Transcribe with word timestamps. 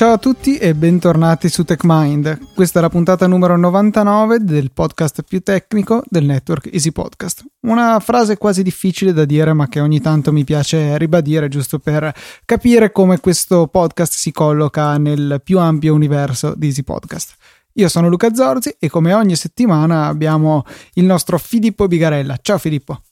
Ciao 0.00 0.12
a 0.12 0.16
tutti 0.16 0.56
e 0.56 0.74
bentornati 0.74 1.50
su 1.50 1.62
TechMind. 1.62 2.54
Questa 2.54 2.78
è 2.78 2.80
la 2.80 2.88
puntata 2.88 3.26
numero 3.26 3.58
99 3.58 4.38
del 4.38 4.72
podcast 4.72 5.20
più 5.20 5.42
tecnico 5.42 6.02
del 6.08 6.24
network 6.24 6.70
Easy 6.72 6.90
Podcast. 6.90 7.44
Una 7.66 8.00
frase 8.00 8.38
quasi 8.38 8.62
difficile 8.62 9.12
da 9.12 9.26
dire, 9.26 9.52
ma 9.52 9.68
che 9.68 9.78
ogni 9.78 10.00
tanto 10.00 10.32
mi 10.32 10.42
piace 10.42 10.96
ribadire 10.96 11.48
giusto 11.48 11.78
per 11.78 12.14
capire 12.46 12.92
come 12.92 13.20
questo 13.20 13.66
podcast 13.66 14.14
si 14.14 14.32
colloca 14.32 14.96
nel 14.96 15.42
più 15.44 15.58
ampio 15.58 15.92
universo 15.92 16.54
di 16.56 16.68
Easy 16.68 16.82
Podcast. 16.82 17.34
Io 17.74 17.90
sono 17.90 18.08
Luca 18.08 18.32
Zorzi 18.32 18.74
e 18.78 18.88
come 18.88 19.12
ogni 19.12 19.36
settimana 19.36 20.06
abbiamo 20.06 20.64
il 20.94 21.04
nostro 21.04 21.36
Filippo 21.36 21.86
Bigarella. 21.88 22.38
Ciao 22.40 22.56
Filippo. 22.56 23.02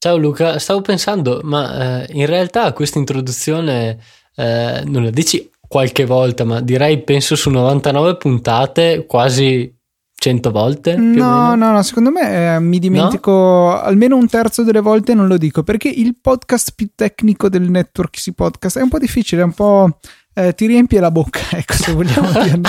Ciao 0.00 0.16
Luca, 0.16 0.58
stavo 0.58 0.80
pensando, 0.80 1.42
ma 1.44 2.02
eh, 2.02 2.12
in 2.14 2.26
realtà 2.26 2.72
questa 2.72 2.98
introduzione 2.98 4.00
eh, 4.34 4.82
non 4.84 5.04
la 5.04 5.10
dici 5.10 5.48
qualche 5.68 6.06
volta, 6.06 6.44
ma 6.44 6.60
direi 6.60 7.02
penso 7.02 7.36
su 7.36 7.50
99 7.50 8.16
puntate 8.16 9.04
quasi 9.06 9.72
100 10.14 10.50
volte. 10.50 10.96
No, 10.96 11.54
no, 11.54 11.72
no, 11.72 11.82
secondo 11.82 12.10
me 12.10 12.56
eh, 12.56 12.60
mi 12.60 12.78
dimentico 12.78 13.30
no? 13.30 13.80
almeno 13.80 14.16
un 14.16 14.26
terzo 14.26 14.64
delle 14.64 14.80
volte 14.80 15.14
non 15.14 15.28
lo 15.28 15.36
dico 15.36 15.62
perché 15.62 15.88
il 15.88 16.16
podcast 16.20 16.72
più 16.74 16.90
tecnico 16.94 17.48
del 17.48 17.70
network 17.70 18.18
si 18.18 18.34
podcast 18.34 18.78
è 18.78 18.82
un 18.82 18.88
po' 18.88 18.98
difficile, 18.98 19.42
è 19.42 19.44
un 19.44 19.52
po' 19.52 19.98
eh, 20.34 20.54
ti 20.54 20.66
riempie 20.66 20.98
la 20.98 21.10
bocca, 21.10 21.40
ecco 21.56 21.74
se 21.74 21.92
vogliamo 21.92 22.30
dire. 22.42 22.60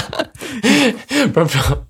Proprio 1.32 1.88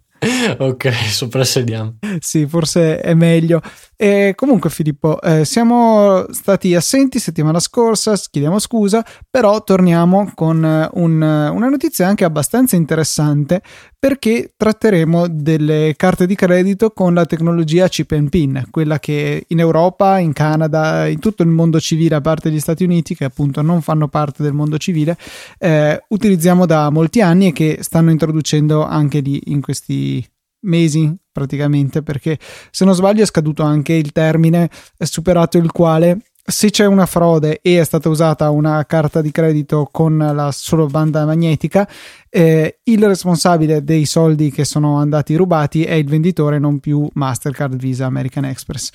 ok, 0.57 0.93
soprassediamo. 1.09 1.97
Sì, 2.19 2.45
forse 2.45 2.99
è 2.99 3.13
meglio. 3.13 3.61
E 4.01 4.31
comunque, 4.33 4.69
Filippo, 4.69 5.21
eh, 5.21 5.43
siamo 5.43 6.25
stati 6.31 6.73
assenti 6.73 7.19
settimana 7.19 7.59
scorsa, 7.59 8.15
chiediamo 8.15 8.57
scusa, 8.57 9.05
però 9.29 9.61
torniamo 9.61 10.31
con 10.35 10.63
eh, 10.63 10.89
un, 10.93 11.21
una 11.21 11.67
notizia 11.67 12.07
anche 12.07 12.23
abbastanza 12.23 12.77
interessante 12.77 13.61
perché 13.99 14.53
tratteremo 14.55 15.27
delle 15.27 15.95
carte 15.97 16.27
di 16.27 16.35
credito 16.35 16.91
con 16.91 17.13
la 17.13 17.25
tecnologia 17.25 17.89
chip 17.89 18.11
and 18.11 18.29
pin, 18.29 18.67
quella 18.71 18.99
che 18.99 19.43
in 19.45 19.59
Europa, 19.59 20.17
in 20.17 20.31
Canada, 20.31 21.05
in 21.05 21.19
tutto 21.19 21.43
il 21.43 21.49
mondo 21.49 21.81
civile, 21.81 22.15
a 22.15 22.21
parte 22.21 22.51
gli 22.51 22.59
Stati 22.61 22.85
Uniti, 22.85 23.15
che 23.15 23.25
appunto 23.25 23.61
non 23.61 23.81
fanno 23.81 24.07
parte 24.07 24.43
del 24.43 24.53
mondo 24.53 24.77
civile, 24.77 25.17
eh, 25.57 26.01
utilizziamo 26.07 26.65
da 26.65 26.89
molti 26.89 27.19
anni 27.19 27.47
e 27.47 27.51
che 27.51 27.79
stanno 27.81 28.11
introducendo 28.11 28.85
anche 28.85 29.19
lì 29.19 29.41
in 29.47 29.59
questi 29.59 30.25
mesi 30.61 31.15
praticamente 31.31 32.01
perché 32.01 32.37
se 32.71 32.85
non 32.85 32.93
sbaglio 32.93 33.23
è 33.23 33.25
scaduto 33.25 33.63
anche 33.63 33.93
il 33.93 34.11
termine 34.11 34.69
superato 34.97 35.57
il 35.57 35.71
quale 35.71 36.19
se 36.49 36.69
c'è 36.69 36.85
una 36.85 37.05
frode 37.05 37.59
e 37.61 37.79
è 37.79 37.83
stata 37.83 38.09
usata 38.09 38.49
una 38.49 38.83
carta 38.85 39.21
di 39.21 39.31
credito 39.31 39.87
con 39.91 40.17
la 40.17 40.51
solo 40.51 40.87
banda 40.87 41.25
magnetica, 41.25 41.87
eh, 42.29 42.79
il 42.83 43.05
responsabile 43.05 43.83
dei 43.83 44.05
soldi 44.05 44.51
che 44.51 44.65
sono 44.65 44.97
andati 44.97 45.35
rubati 45.35 45.83
è 45.83 45.93
il 45.93 46.07
venditore, 46.07 46.59
non 46.59 46.79
più 46.79 47.07
Mastercard, 47.13 47.75
Visa, 47.75 48.05
American 48.05 48.45
Express. 48.45 48.89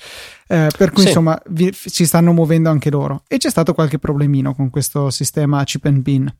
Eh, 0.47 0.69
per 0.77 0.91
cui 0.91 1.03
sì. 1.03 1.07
insomma 1.09 1.41
vi, 1.47 1.71
si 1.73 2.05
stanno 2.05 2.33
muovendo 2.33 2.69
anche 2.69 2.89
loro. 2.89 3.23
E 3.27 3.37
c'è 3.37 3.49
stato 3.49 3.73
qualche 3.73 3.99
problemino 3.99 4.53
con 4.53 4.69
questo 4.69 5.09
sistema 5.09 5.63
chip 5.63 5.85
and 5.85 6.01
pin. 6.01 6.35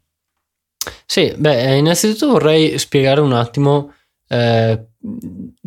Sì, 1.06 1.34
beh, 1.38 1.78
innanzitutto 1.78 2.32
vorrei 2.32 2.78
spiegare 2.78 3.22
un 3.22 3.34
attimo. 3.34 3.94
Eh, 4.28 4.86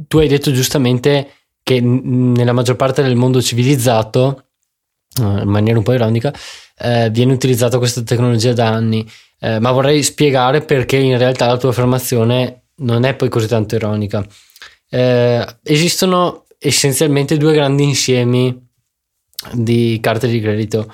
tu 0.07 0.19
hai 0.19 0.29
detto 0.29 0.53
giustamente 0.53 1.33
che 1.63 1.81
nella 1.81 2.53
maggior 2.53 2.77
parte 2.77 3.03
del 3.03 3.17
mondo 3.17 3.43
civilizzato 3.43 4.45
eh, 5.21 5.23
in 5.23 5.49
maniera 5.49 5.79
un 5.79 5.85
po' 5.85 5.93
ironica, 5.93 6.33
eh, 6.79 7.11
viene 7.11 7.33
utilizzata 7.33 7.79
questa 7.79 8.03
tecnologia 8.03 8.53
da 8.53 8.69
anni, 8.69 9.09
eh, 9.41 9.59
ma 9.59 9.71
vorrei 9.73 10.03
spiegare 10.03 10.63
perché 10.63 10.97
in 10.97 11.19
realtà 11.19 11.47
la 11.47 11.57
tua 11.57 11.71
affermazione 11.71 12.69
non 12.77 13.05
è 13.05 13.15
poi 13.15 13.29
così 13.29 13.47
tanto 13.47 13.75
ironica. 13.75 14.27
Eh, 14.89 15.47
esistono 15.63 16.47
essenzialmente 16.59 17.37
due 17.37 17.53
grandi 17.53 17.85
insiemi 17.85 18.67
di 19.53 19.99
carte 20.01 20.29
di 20.29 20.41
credito, 20.41 20.91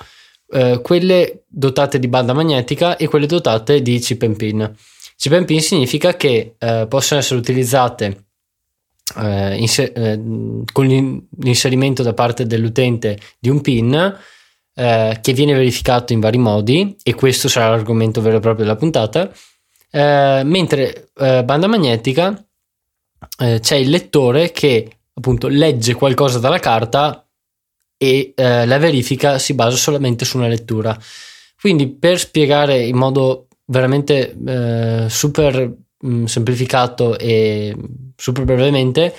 eh, 0.51 0.79
quelle 0.81 1.45
dotate 1.47 1.99
di 1.99 2.07
banda 2.07 2.33
magnetica 2.33 2.97
e 2.97 3.07
quelle 3.07 3.25
dotate 3.25 3.81
di 3.81 3.99
chip 3.99 4.21
and 4.23 4.35
pin. 4.35 4.75
Chip 5.17 5.31
and 5.31 5.45
pin 5.45 5.61
significa 5.61 6.15
che 6.15 6.55
eh, 6.57 6.85
possono 6.87 7.19
essere 7.19 7.39
utilizzate 7.39 8.24
eh, 9.17 9.57
inser- 9.57 9.97
eh, 9.97 10.19
con 10.71 10.85
l'inserimento 11.39 12.01
da 12.03 12.13
parte 12.13 12.45
dell'utente 12.45 13.17
di 13.39 13.49
un 13.49 13.61
PIN 13.61 14.17
eh, 14.73 15.19
che 15.21 15.33
viene 15.33 15.53
verificato 15.53 16.11
in 16.11 16.19
vari 16.19 16.37
modi 16.37 16.95
e 17.03 17.13
questo 17.13 17.47
sarà 17.47 17.69
l'argomento 17.69 18.21
vero 18.21 18.37
e 18.37 18.39
proprio 18.39 18.65
della 18.65 18.77
puntata, 18.77 19.31
eh, 19.91 20.41
mentre 20.43 21.11
eh, 21.15 21.43
banda 21.43 21.67
magnetica 21.67 22.45
eh, 23.39 23.59
c'è 23.61 23.75
il 23.75 23.89
lettore 23.89 24.51
che 24.51 24.97
appunto 25.13 25.47
legge 25.47 25.93
qualcosa 25.93 26.39
dalla 26.39 26.59
carta 26.59 27.25
e 27.97 28.33
la 28.35 28.77
verifica 28.77 29.39
si 29.39 29.53
basa 29.53 29.77
solamente 29.77 30.25
su 30.25 30.37
una 30.37 30.49
lettura. 30.49 30.95
Quindi 31.57 31.87
per 31.87 32.19
spiegare 32.19 32.83
in 32.83 32.97
modo 32.97 33.47
veramente 33.67 34.35
super 35.07 35.73
mm, 36.05 36.25
semplificato 36.25 37.17
e 37.17 37.75
super 38.15 38.43
brevemente, 38.45 39.13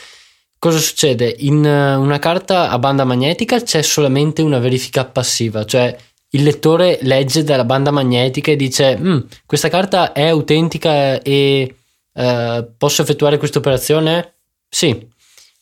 cosa 0.59 0.79
succede? 0.79 1.35
In 1.39 1.65
eh, 1.65 1.95
una 1.95 2.19
carta 2.19 2.71
a 2.71 2.79
banda 2.79 3.05
magnetica 3.05 3.63
c'è 3.63 3.83
solamente 3.83 4.43
una 4.43 4.59
verifica 4.59 5.05
passiva, 5.05 5.65
cioè 5.65 5.97
il 6.31 6.43
lettore 6.43 6.99
legge 7.03 7.45
dalla 7.45 7.65
banda 7.65 7.91
magnetica 7.91 8.51
e 8.51 8.57
dice 8.57 8.97
mm, 8.97 9.19
questa 9.47 9.69
carta 9.69 10.13
è 10.13 10.27
autentica 10.27 11.23
e 11.23 11.75
uh, 12.13 12.73
posso 12.77 13.03
effettuare 13.03 13.39
questa 13.39 13.59
operazione? 13.59 14.35
Sì. 14.69 15.15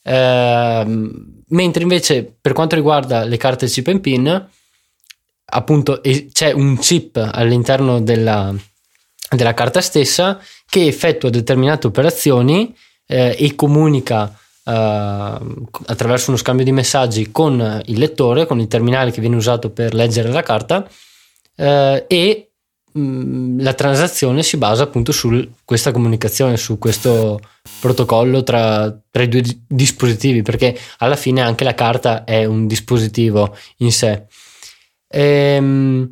Uh, 0.02 1.32
mentre 1.48 1.82
invece 1.82 2.36
per 2.40 2.52
quanto 2.52 2.74
riguarda 2.74 3.24
le 3.24 3.36
carte 3.36 3.66
chip 3.66 3.86
and 3.88 4.00
pin, 4.00 4.48
appunto 5.46 6.00
c'è 6.32 6.52
un 6.52 6.78
chip 6.78 7.16
all'interno 7.16 8.00
della, 8.00 8.54
della 9.30 9.54
carta 9.54 9.80
stessa 9.80 10.40
che 10.68 10.86
effettua 10.86 11.30
determinate 11.30 11.86
operazioni 11.86 12.74
eh, 13.06 13.36
e 13.38 13.54
comunica 13.54 14.36
eh, 14.64 14.72
attraverso 15.86 16.30
uno 16.30 16.38
scambio 16.38 16.64
di 16.64 16.72
messaggi 16.72 17.30
con 17.30 17.82
il 17.86 17.98
lettore, 17.98 18.46
con 18.46 18.60
il 18.60 18.68
terminale 18.68 19.10
che 19.10 19.20
viene 19.20 19.36
usato 19.36 19.70
per 19.70 19.94
leggere 19.94 20.30
la 20.30 20.42
carta 20.42 20.88
eh, 21.56 22.04
e 22.08 22.50
mm, 22.98 23.60
la 23.60 23.74
transazione 23.74 24.42
si 24.42 24.56
basa 24.56 24.84
appunto 24.84 25.12
su 25.12 25.48
questa 25.64 25.92
comunicazione, 25.92 26.56
su 26.56 26.78
questo 26.78 27.40
protocollo 27.80 28.42
tra, 28.42 28.94
tra 29.10 29.22
i 29.22 29.28
due 29.28 29.42
dispositivi, 29.66 30.42
perché 30.42 30.78
alla 30.98 31.16
fine 31.16 31.40
anche 31.40 31.64
la 31.64 31.74
carta 31.74 32.24
è 32.24 32.44
un 32.44 32.66
dispositivo 32.66 33.56
in 33.78 33.92
sé. 33.92 34.26
Ehm, 35.08 36.10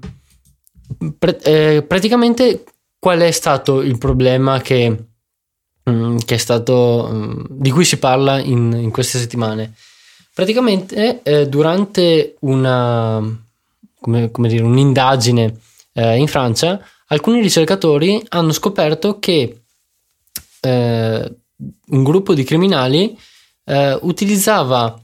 eh, 1.42 1.84
praticamente 1.86 2.64
qual 3.02 3.18
è 3.18 3.32
stato 3.32 3.82
il 3.82 3.98
problema 3.98 4.60
che 4.60 4.96
Mm, 5.90 6.18
che 6.24 6.36
è 6.36 6.38
stato, 6.38 7.10
mm, 7.12 7.44
di 7.48 7.72
cui 7.72 7.84
si 7.84 7.96
parla 7.96 8.38
in, 8.38 8.72
in 8.72 8.92
queste 8.92 9.18
settimane. 9.18 9.74
Praticamente 10.32 11.22
eh, 11.24 11.48
durante 11.48 12.36
una, 12.40 13.20
come, 14.00 14.30
come 14.30 14.48
dire, 14.48 14.62
un'indagine 14.62 15.58
eh, 15.94 16.16
in 16.16 16.28
Francia, 16.28 16.80
alcuni 17.08 17.40
ricercatori 17.40 18.24
hanno 18.28 18.52
scoperto 18.52 19.18
che 19.18 19.62
eh, 20.60 21.32
un 21.88 22.04
gruppo 22.04 22.32
di 22.32 22.44
criminali 22.44 23.18
eh, 23.64 23.98
utilizzava 24.02 24.96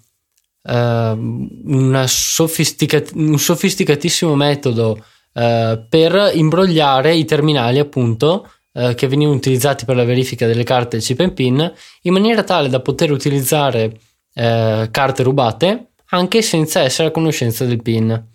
eh, 0.63 1.11
un 1.11 2.05
sofisticatissimo 2.07 4.37
metodo 4.37 5.05
eh, 5.39 5.87
per 5.89 6.33
imbrogliare 6.35 7.15
i 7.15 7.25
terminali 7.25 7.79
appunto 7.79 8.51
eh, 8.73 8.95
che 8.95 9.07
venivano 9.07 9.37
utilizzati 9.37 9.85
per 9.85 9.95
la 9.95 10.05
verifica 10.05 10.47
delle 10.47 10.65
carte 10.65 10.99
chip 10.99 11.21
and 11.21 11.33
pin 11.33 11.73
in 12.03 12.13
maniera 12.13 12.43
tale 12.43 12.69
da 12.69 12.81
poter 12.81 13.13
utilizzare 13.13 14.01
eh, 14.35 14.89
carte 14.91 15.23
rubate 15.23 15.91
anche 16.11 16.43
senza 16.43 16.81
essere 16.81 17.09
a 17.09 17.11
conoscenza 17.11 17.65
del 17.65 17.83
PIN. 17.83 18.27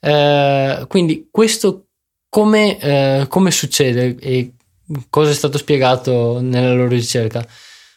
Eh, 0.00 0.84
quindi 0.88 1.28
questo 1.30 1.86
come, 2.28 2.78
eh, 2.78 3.26
come 3.28 3.50
succede 3.50 4.16
e 4.20 4.54
cosa 5.10 5.30
è 5.30 5.34
stato 5.34 5.58
spiegato 5.58 6.40
nella 6.40 6.72
loro 6.72 6.88
ricerca? 6.88 7.46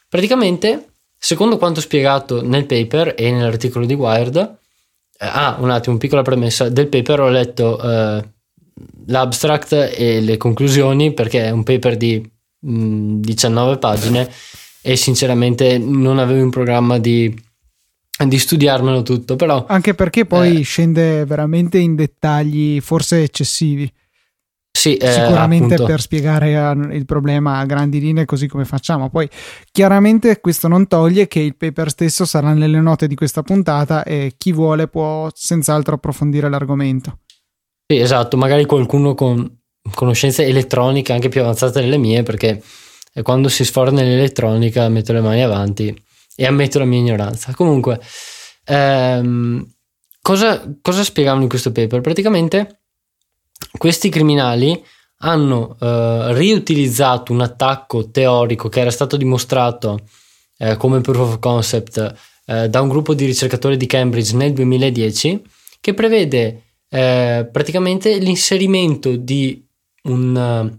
Praticamente, 0.08 0.90
secondo 1.18 1.58
quanto 1.58 1.82
spiegato 1.82 2.42
nel 2.42 2.66
paper 2.66 3.16
e 3.18 3.32
nell'articolo 3.32 3.86
di 3.86 3.94
Wired, 3.94 4.60
ah, 5.30 5.58
un 5.60 5.70
attimo, 5.70 5.98
piccola 5.98 6.22
premessa, 6.22 6.70
del 6.70 6.88
paper 6.88 7.20
ho 7.22 7.30
letto 7.30 7.82
eh, 7.82 8.24
l'abstract 9.08 9.74
e 9.96 10.22
le 10.22 10.38
conclusioni 10.38 11.14
perché 11.14 11.46
è 11.46 11.50
un 11.50 11.64
paper 11.64 11.98
di 11.98 12.32
mh, 12.60 12.74
mm, 12.74 13.22
19 13.22 13.78
pagine 13.78 14.30
e 14.82 14.96
sinceramente 14.96 15.78
non 15.78 16.18
avevo 16.18 16.42
in 16.42 16.50
programma 16.50 16.98
di, 16.98 17.34
di 18.26 18.40
studiarmelo 18.40 19.04
tutto 19.04 19.36
però 19.36 19.66
anche 19.68 19.94
perché 19.94 20.26
poi 20.26 20.62
eh, 20.62 20.64
scende 20.64 21.24
veramente 21.26 21.78
in 21.78 21.96
dettagli 21.96 22.80
forse 22.82 23.22
eccessivi 23.22 23.92
Sì, 24.72 24.96
eh, 24.96 25.12
sicuramente 25.12 25.74
appunto. 25.74 25.92
per 25.92 26.02
spiegare 26.02 26.54
eh, 26.54 26.96
il 26.96 27.06
problema 27.06 27.60
a 27.60 27.66
grandi 27.66 28.00
linee 28.00 28.26
così 28.26 28.48
come 28.48 28.66
facciamo. 28.66 29.10
Poi 29.10 29.30
chiaramente 29.72 30.40
questo 30.40 30.68
non 30.68 30.88
toglie 30.88 31.28
che 31.28 31.40
il 31.40 31.56
paper 31.56 31.90
stesso 31.90 32.26
sarà 32.26 32.54
nelle 32.54 32.80
note 32.80 33.08
di 33.08 33.16
questa 33.16 33.44
puntata 33.44 34.04
e 34.04 34.34
chi 34.38 34.52
vuole 34.52 34.88
può 34.88 35.30
senz'altro 35.34 35.96
approfondire 35.96 36.50
l'argomento. 36.50 37.20
Sì, 37.86 38.00
esatto, 38.00 38.38
magari 38.38 38.66
qualcuno 38.66 39.14
con 39.14 39.60
conoscenze 39.94 40.46
elettroniche 40.46 41.12
anche 41.12 41.30
più 41.30 41.42
avanzate 41.42 41.82
delle 41.82 41.98
mie 41.98 42.24
perché 42.24 42.62
quando 43.24 43.50
si 43.50 43.66
sforna 43.66 44.02
nell'elettronica 44.02 44.88
metto 44.90 45.12
le 45.12 45.22
mani 45.22 45.44
avanti 45.44 45.94
e 46.36 46.46
ammetto 46.46 46.80
la 46.80 46.86
mia 46.86 47.00
ignoranza. 47.00 47.54
Comunque, 47.54 48.00
ehm, 48.66 49.64
cosa, 50.22 50.64
cosa 50.82 51.04
spiegavano 51.04 51.44
in 51.44 51.50
questo 51.50 51.72
paper? 51.72 52.02
Praticamente 52.02 52.81
questi 53.78 54.10
criminali 54.10 54.84
hanno 55.24 55.78
eh, 55.80 56.34
riutilizzato 56.34 57.32
un 57.32 57.42
attacco 57.42 58.10
teorico 58.10 58.70
che 58.70 58.80
era 58.80 58.92
stato 58.92 59.18
dimostrato 59.18 60.00
eh, 60.58 60.78
come 60.78 61.02
proof 61.02 61.20
of 61.20 61.40
concept 61.40 62.16
eh, 62.46 62.70
da 62.70 62.82
un 62.82 62.90
gruppo 62.90 63.14
di 63.14 63.26
ricercatori 63.26 63.78
di 63.78 63.86
Cambridge 63.86 64.36
nel 64.36 64.54
2010 64.54 65.42
che 65.80 65.94
prevede 65.94 66.64
eh, 66.90 67.48
praticamente 67.52 68.18
l'inserimento 68.18 69.16
di 69.16 69.66
un, 70.04 70.78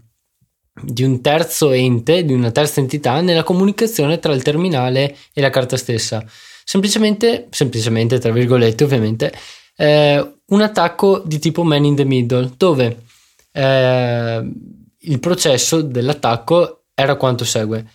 di 0.81 1.03
un 1.03 1.21
terzo 1.21 1.71
ente, 1.71 2.23
di 2.23 2.33
una 2.33 2.51
terza 2.51 2.79
entità 2.79 3.19
nella 3.21 3.43
comunicazione 3.43 4.19
tra 4.19 4.33
il 4.33 4.43
terminale 4.43 5.15
e 5.33 5.41
la 5.41 5.49
carta 5.49 5.77
stessa. 5.77 6.23
Semplicemente, 6.65 7.47
semplicemente 7.49 8.19
tra 8.19 8.31
virgolette 8.31 8.83
ovviamente, 8.83 9.33
eh, 9.75 10.33
un 10.45 10.61
attacco 10.61 11.21
di 11.25 11.39
tipo 11.39 11.63
man 11.63 11.85
in 11.85 11.95
the 11.95 12.03
middle, 12.03 12.51
dove 12.57 13.03
eh, 13.51 14.51
il 14.97 15.19
processo 15.19 15.81
dell'attacco 15.81 16.83
era 16.93 17.15
quanto 17.15 17.45
segue. 17.45 17.85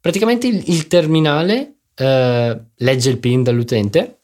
Praticamente 0.00 0.46
il, 0.46 0.62
il 0.66 0.86
terminale 0.88 1.76
eh, 1.94 2.60
legge 2.76 3.10
il 3.10 3.18
PIN 3.18 3.42
dall'utente, 3.42 4.22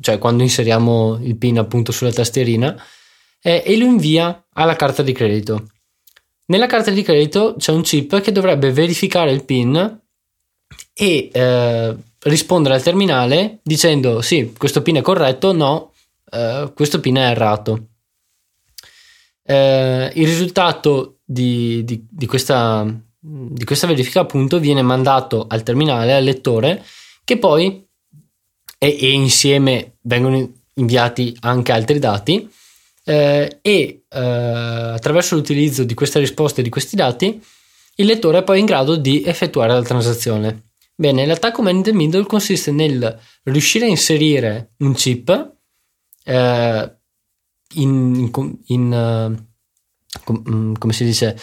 cioè 0.00 0.18
quando 0.18 0.42
inseriamo 0.42 1.18
il 1.22 1.36
PIN 1.36 1.58
appunto 1.58 1.92
sulla 1.92 2.12
tastierina, 2.12 2.76
eh, 3.42 3.62
e 3.64 3.76
lo 3.76 3.84
invia 3.84 4.46
alla 4.54 4.76
carta 4.76 5.02
di 5.02 5.12
credito. 5.12 5.68
Nella 6.46 6.66
carta 6.66 6.90
di 6.90 7.02
credito 7.02 7.54
c'è 7.58 7.70
un 7.70 7.82
chip 7.82 8.20
che 8.20 8.32
dovrebbe 8.32 8.72
verificare 8.72 9.30
il 9.30 9.44
PIN 9.44 10.00
e 10.92 11.30
eh, 11.32 11.96
rispondere 12.22 12.74
al 12.74 12.82
terminale 12.82 13.60
dicendo 13.62 14.20
sì, 14.20 14.52
questo 14.58 14.82
PIN 14.82 14.96
è 14.96 15.00
corretto, 15.00 15.52
no, 15.52 15.92
eh, 16.30 16.72
questo 16.74 17.00
PIN 17.00 17.16
è 17.16 17.30
errato. 17.30 17.88
Eh, 19.42 20.12
il 20.14 20.26
risultato 20.26 21.20
di, 21.24 21.84
di, 21.84 22.06
di, 22.08 22.26
questa, 22.26 22.86
di 23.18 23.64
questa 23.64 23.86
verifica 23.86 24.20
appunto 24.20 24.58
viene 24.58 24.82
mandato 24.82 25.46
al 25.48 25.62
terminale, 25.62 26.14
al 26.14 26.24
lettore, 26.24 26.84
che 27.24 27.38
poi 27.38 27.86
e, 28.78 28.96
e 29.00 29.10
insieme 29.10 29.96
vengono 30.02 30.52
inviati 30.74 31.36
anche 31.40 31.72
altri 31.72 31.98
dati 31.98 32.50
eh, 33.04 33.58
e 33.60 34.02
eh, 34.08 34.18
attraverso 34.18 35.34
l'utilizzo 35.34 35.84
di 35.84 35.94
queste 35.94 36.18
risposte 36.18 36.60
e 36.60 36.64
di 36.64 36.70
questi 36.70 36.96
dati 36.96 37.42
il 37.96 38.06
lettore 38.06 38.38
è 38.38 38.42
poi 38.42 38.60
in 38.60 38.64
grado 38.64 38.96
di 38.96 39.22
effettuare 39.24 39.72
la 39.72 39.82
transazione. 39.82 40.70
Bene, 40.94 41.26
l'attacco 41.26 41.62
man 41.62 41.76
in 41.76 41.82
the 41.82 41.92
middle 41.92 42.24
consiste 42.24 42.70
nel 42.70 43.18
riuscire 43.44 43.86
a 43.86 43.88
inserire 43.88 44.72
un 44.78 44.94
chip 44.94 45.56
eh, 46.30 46.96
in, 47.74 48.30
in, 48.34 48.58
in 48.66 48.92
uh, 48.92 50.20
com, 50.24 50.42
mm, 50.48 50.74
come 50.78 50.92
si 50.92 51.04
dice? 51.04 51.36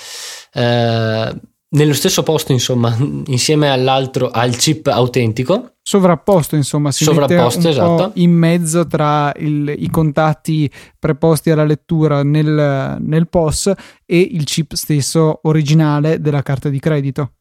Eh, 0.53 1.41
nello 1.69 1.93
stesso 1.93 2.23
posto 2.23 2.53
insomma 2.53 2.95
insieme 3.27 3.69
all'altro 3.69 4.29
al 4.29 4.55
chip 4.55 4.87
autentico. 4.87 5.75
Sovrapposto 5.81 6.55
insomma 6.55 6.91
si 6.91 7.03
sovrapposto, 7.03 7.67
esatto. 7.69 8.11
in 8.15 8.31
mezzo 8.31 8.87
tra 8.87 9.31
il, 9.37 9.73
i 9.77 9.89
contatti 9.89 10.69
preposti 10.99 11.49
alla 11.49 11.63
lettura 11.63 12.23
nel, 12.23 12.97
nel 12.99 13.27
POS 13.29 13.73
e 14.05 14.19
il 14.19 14.43
chip 14.43 14.73
stesso 14.73 15.39
originale 15.43 16.19
della 16.19 16.41
carta 16.41 16.69
di 16.69 16.79
credito. 16.79 17.33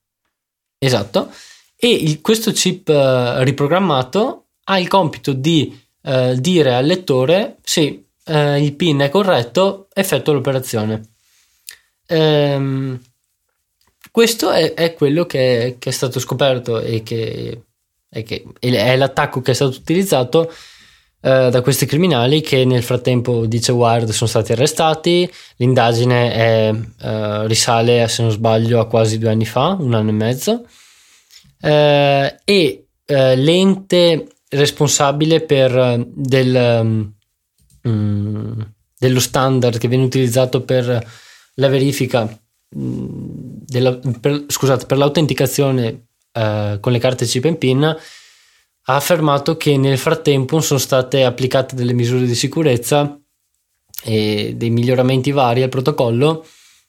Esatto. 0.78 1.30
E 1.76 1.90
il, 1.90 2.20
questo 2.20 2.52
chip 2.52 2.88
uh, 2.88 3.42
riprogrammato 3.42 4.46
ha 4.64 4.78
il 4.78 4.88
compito 4.88 5.32
di 5.32 5.85
uh, 6.06 6.34
dire 6.34 6.74
al 6.74 6.86
lettore 6.86 7.58
sì 7.62 8.04
uh, 8.26 8.56
il 8.56 8.74
pin 8.74 8.98
è 9.00 9.08
corretto 9.08 9.88
effettua 9.92 10.32
l'operazione 10.32 11.08
ehm, 12.06 13.00
questo 14.10 14.50
è, 14.50 14.72
è 14.74 14.94
quello 14.94 15.26
che, 15.26 15.76
che, 15.78 15.90
è 15.90 15.92
stato 15.92 16.20
scoperto 16.20 16.80
e 16.80 17.02
che, 17.02 17.62
e 18.08 18.22
che, 18.22 18.44
è 18.58 18.96
l'attacco 18.96 19.42
che 19.42 19.50
è 19.50 19.54
stato 19.54 19.76
utilizzato 19.76 20.50
eh, 21.26 21.50
da 21.50 21.60
questi 21.60 21.86
criminali 21.86 22.40
che 22.40 22.64
nel 22.64 22.84
frattempo, 22.84 23.46
dice 23.46 23.72
Wired, 23.72 24.10
sono 24.10 24.30
stati 24.30 24.52
arrestati. 24.52 25.28
L'indagine 25.56 26.32
è, 26.32 26.74
eh, 27.02 27.46
risale, 27.48 28.06
se 28.06 28.22
non 28.22 28.30
sbaglio, 28.30 28.78
a 28.78 28.86
quasi 28.86 29.18
due 29.18 29.30
anni 29.30 29.44
fa, 29.44 29.76
un 29.78 29.92
anno 29.94 30.10
e 30.10 30.12
mezzo. 30.12 30.64
Eh, 31.60 32.36
e 32.44 32.86
eh, 33.04 33.36
l'ente 33.36 34.28
responsabile 34.48 35.40
per 35.40 36.04
del, 36.08 37.04
um, 37.82 38.72
dello 38.98 39.20
standard 39.20 39.78
che 39.78 39.88
viene 39.88 40.04
utilizzato 40.04 40.62
per 40.62 41.10
la 41.54 41.68
verifica 41.68 42.38
della, 42.68 43.98
per, 44.20 44.44
scusate, 44.48 44.86
per 44.86 44.98
l'autenticazione 44.98 46.08
eh, 46.32 46.78
con 46.80 46.92
le 46.92 46.98
carte 46.98 47.24
chip 47.24 47.44
and 47.44 47.56
PIN 47.56 47.84
ha 48.88 48.94
affermato 48.94 49.56
che 49.56 49.76
nel 49.76 49.98
frattempo 49.98 50.60
sono 50.60 50.78
state 50.78 51.24
applicate 51.24 51.74
delle 51.74 51.92
misure 51.92 52.24
di 52.24 52.34
sicurezza 52.34 53.18
e 54.04 54.54
dei 54.56 54.70
miglioramenti 54.70 55.32
vari 55.32 55.62
al 55.62 55.68
protocollo 55.68 56.46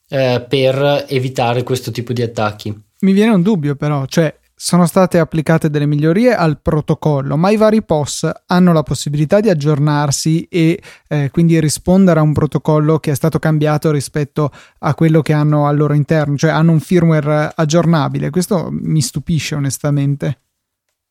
eh, 0.08 0.44
per 0.48 1.06
evitare 1.08 1.62
questo 1.64 1.90
tipo 1.90 2.12
di 2.12 2.22
attacchi. 2.22 2.76
Mi 3.00 3.12
viene 3.12 3.32
un 3.32 3.42
dubbio 3.42 3.74
però, 3.74 4.06
cioè 4.06 4.32
sono 4.60 4.86
state 4.86 5.20
applicate 5.20 5.70
delle 5.70 5.86
migliorie 5.86 6.34
al 6.34 6.60
protocollo, 6.60 7.36
ma 7.36 7.50
i 7.50 7.56
vari 7.56 7.84
POS 7.84 8.28
hanno 8.46 8.72
la 8.72 8.82
possibilità 8.82 9.38
di 9.38 9.48
aggiornarsi 9.48 10.48
e 10.50 10.82
eh, 11.06 11.30
quindi 11.30 11.60
rispondere 11.60 12.18
a 12.18 12.24
un 12.24 12.32
protocollo 12.32 12.98
che 12.98 13.12
è 13.12 13.14
stato 13.14 13.38
cambiato 13.38 13.92
rispetto 13.92 14.50
a 14.80 14.94
quello 14.96 15.22
che 15.22 15.32
hanno 15.32 15.68
al 15.68 15.76
loro 15.76 15.94
interno, 15.94 16.36
cioè 16.36 16.50
hanno 16.50 16.72
un 16.72 16.80
firmware 16.80 17.52
aggiornabile. 17.54 18.30
Questo 18.30 18.68
mi 18.72 19.00
stupisce 19.00 19.54
onestamente. 19.54 20.40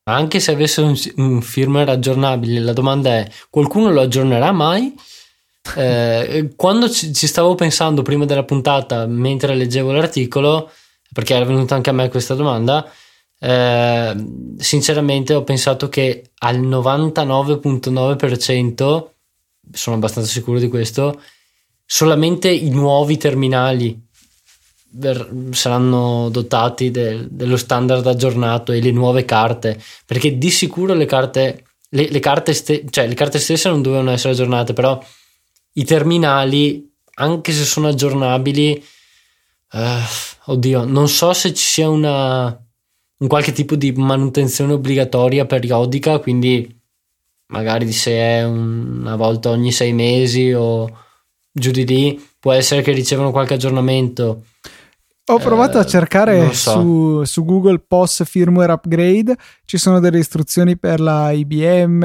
Anche 0.04 0.40
se 0.40 0.52
avesse 0.52 0.82
un, 0.82 0.94
un 1.16 1.40
firmware 1.40 1.90
aggiornabile, 1.92 2.60
la 2.60 2.74
domanda 2.74 3.08
è: 3.12 3.30
qualcuno 3.48 3.90
lo 3.90 4.02
aggiornerà 4.02 4.52
mai? 4.52 4.94
Eh, 5.74 6.52
quando 6.54 6.90
ci, 6.90 7.14
ci 7.14 7.26
stavo 7.26 7.54
pensando 7.54 8.02
prima 8.02 8.26
della 8.26 8.44
puntata, 8.44 9.06
mentre 9.06 9.54
leggevo 9.54 9.90
l'articolo, 9.90 10.70
perché 11.14 11.34
era 11.34 11.46
venuta 11.46 11.74
anche 11.74 11.88
a 11.88 11.94
me 11.94 12.10
questa 12.10 12.34
domanda, 12.34 12.86
eh, 13.40 14.14
sinceramente 14.58 15.32
ho 15.34 15.44
pensato 15.44 15.88
che 15.88 16.30
al 16.38 16.60
99.9% 16.60 19.08
sono 19.70 19.96
abbastanza 19.96 20.30
sicuro 20.30 20.58
di 20.58 20.68
questo 20.68 21.20
solamente 21.84 22.50
i 22.50 22.68
nuovi 22.68 23.16
terminali 23.16 24.06
saranno 25.50 26.30
dotati 26.30 26.90
de, 26.90 27.28
dello 27.30 27.56
standard 27.56 28.04
aggiornato 28.06 28.72
e 28.72 28.80
le 28.80 28.90
nuove 28.90 29.24
carte 29.24 29.80
perché 30.04 30.36
di 30.36 30.50
sicuro 30.50 30.94
le 30.94 31.06
carte 31.06 31.62
le, 31.90 32.10
le 32.10 32.20
carte 32.20 32.52
ste, 32.52 32.84
cioè 32.90 33.06
le 33.06 33.14
carte 33.14 33.38
stesse 33.38 33.70
non 33.70 33.80
dovevano 33.80 34.10
essere 34.10 34.32
aggiornate 34.32 34.72
però 34.72 35.00
i 35.74 35.84
terminali 35.84 36.90
anche 37.14 37.52
se 37.52 37.64
sono 37.64 37.86
aggiornabili 37.88 38.84
uh, 39.72 40.52
oddio 40.52 40.84
non 40.84 41.08
so 41.08 41.32
se 41.32 41.54
ci 41.54 41.64
sia 41.64 41.88
una 41.88 42.67
un 43.18 43.28
qualche 43.28 43.52
tipo 43.52 43.74
di 43.74 43.92
manutenzione 43.92 44.72
obbligatoria 44.72 45.44
periodica, 45.46 46.18
quindi 46.18 46.76
magari 47.48 47.90
se 47.92 48.12
è 48.12 48.44
una 48.44 49.16
volta 49.16 49.50
ogni 49.50 49.72
sei 49.72 49.92
mesi 49.92 50.52
o 50.52 50.88
giù 51.50 51.70
di 51.70 51.86
lì, 51.86 52.26
può 52.38 52.52
essere 52.52 52.82
che 52.82 52.92
ricevono 52.92 53.30
qualche 53.30 53.54
aggiornamento. 53.54 54.44
Ho 55.30 55.38
provato 55.38 55.76
eh, 55.76 55.80
a 55.80 55.86
cercare 55.86 56.52
so. 56.54 56.80
su, 56.80 57.24
su, 57.24 57.44
Google 57.44 57.80
POS 57.80 58.24
firmware 58.24 58.72
upgrade, 58.72 59.36
ci 59.64 59.76
sono 59.76 60.00
delle 60.00 60.18
istruzioni 60.18 60.78
per 60.78 61.00
la 61.00 61.32
IBM, 61.32 62.02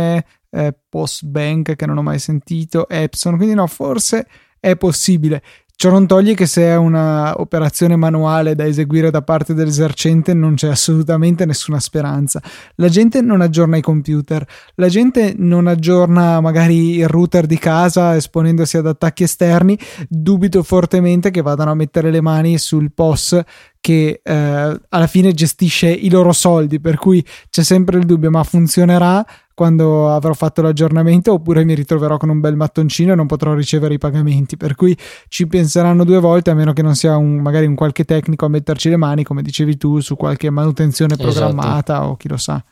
eh, 0.50 0.76
POS 0.90 1.24
Bank 1.24 1.76
che 1.76 1.86
non 1.86 1.98
ho 1.98 2.02
mai 2.02 2.20
sentito, 2.20 2.88
Epson, 2.90 3.38
quindi 3.38 3.54
no, 3.54 3.66
forse 3.68 4.28
è 4.60 4.76
possibile. 4.76 5.42
Ciò 5.76 5.90
non 5.90 6.08
toglie 6.08 6.34
che 6.34 6.46
se 6.46 6.62
è 6.62 6.78
una 6.78 7.34
operazione 7.42 7.98
manuale 7.98 8.56
da 8.56 8.66
eseguire 8.66 9.12
da 9.12 9.22
parte 9.22 9.54
dell'esercente 9.54 10.34
non 10.34 10.54
c'è 10.54 10.70
assolutamente 10.70 11.46
nessuna 11.46 11.80
speranza. 11.80 12.42
La 12.76 12.88
gente 12.88 13.22
non 13.22 13.42
aggiorna 13.42 13.76
i 13.76 13.82
computer, 13.82 14.48
la 14.76 14.88
gente 14.88 15.34
non 15.36 15.68
aggiorna 15.68 16.40
magari 16.40 16.96
il 16.98 17.08
router 17.08 17.48
di 17.48 17.58
casa 17.58 18.16
esponendosi 18.16 18.78
ad 18.78 18.88
attacchi 18.88 19.24
esterni. 19.24 19.78
Dubito 20.08 20.64
fortemente 20.64 21.32
che 21.32 21.42
vadano 21.42 21.72
a 21.72 21.76
mettere 21.76 22.12
le 22.12 22.22
mani 22.22 22.58
sul 22.58 22.94
POS 22.94 23.42
che 23.84 24.22
eh, 24.24 24.80
alla 24.88 25.08
fine 25.08 25.34
gestisce 25.34 25.90
i 25.90 26.10
loro 26.10 26.32
soldi, 26.32 26.80
per 26.80 26.96
cui 26.96 27.22
c'è 27.50 27.64
sempre 27.64 27.98
il 27.98 28.06
dubbio, 28.06 28.30
ma 28.30 28.42
funzionerà 28.46 29.26
quando 29.54 30.10
avrò 30.10 30.34
fatto 30.34 30.62
l'aggiornamento 30.62 31.34
oppure 31.34 31.64
mi 31.64 31.76
ritroverò 31.76 32.18
con 32.18 32.30
un 32.30 32.40
bel 32.40 32.56
mattoncino 32.56 33.14
e 33.14 33.16
non 33.16 33.28
potrò 33.28 33.54
ricevere 33.54 33.94
i 33.94 33.98
pagamenti, 33.98 34.58
per 34.58 34.76
cui 34.76 34.98
ci 35.28 35.48
penseranno 35.48 36.04
due 36.04 36.20
volte 36.20 36.52
a 36.52 36.54
meno 36.54 36.74
che 36.74 36.82
non 36.82 36.96
sia 36.96 37.16
un, 37.18 37.38
magari 37.38 37.66
un 37.66 37.76
qualche 37.76 38.04
tecnico 38.04 38.46
a 38.46 38.50
metterci 38.50 38.90
le 38.90 38.98
mani, 38.98 39.24
come 39.24 39.42
dicevi 39.42 39.78
tu, 39.78 40.00
su 40.00 40.16
qualche 40.16 40.50
manutenzione 40.50 41.14
esatto. 41.14 41.30
programmata 41.30 41.94
esatto. 41.94 42.10
o 42.10 42.18
chi 42.18 42.28
lo 42.28 42.38
sa. 42.38 42.64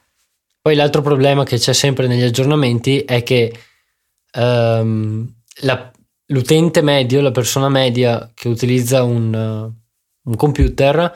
Poi 0.61 0.75
l'altro 0.75 1.01
problema 1.01 1.43
che 1.43 1.57
c'è 1.57 1.73
sempre 1.73 2.07
negli 2.07 2.21
aggiornamenti 2.21 2.99
è 2.99 3.23
che 3.23 3.51
um, 4.35 5.27
la, 5.61 5.91
l'utente 6.27 6.81
medio, 6.81 7.21
la 7.21 7.31
persona 7.31 7.67
media 7.67 8.29
che 8.33 8.47
utilizza 8.47 9.03
un 9.03 9.79
un 10.23 10.35
computer 10.35 11.11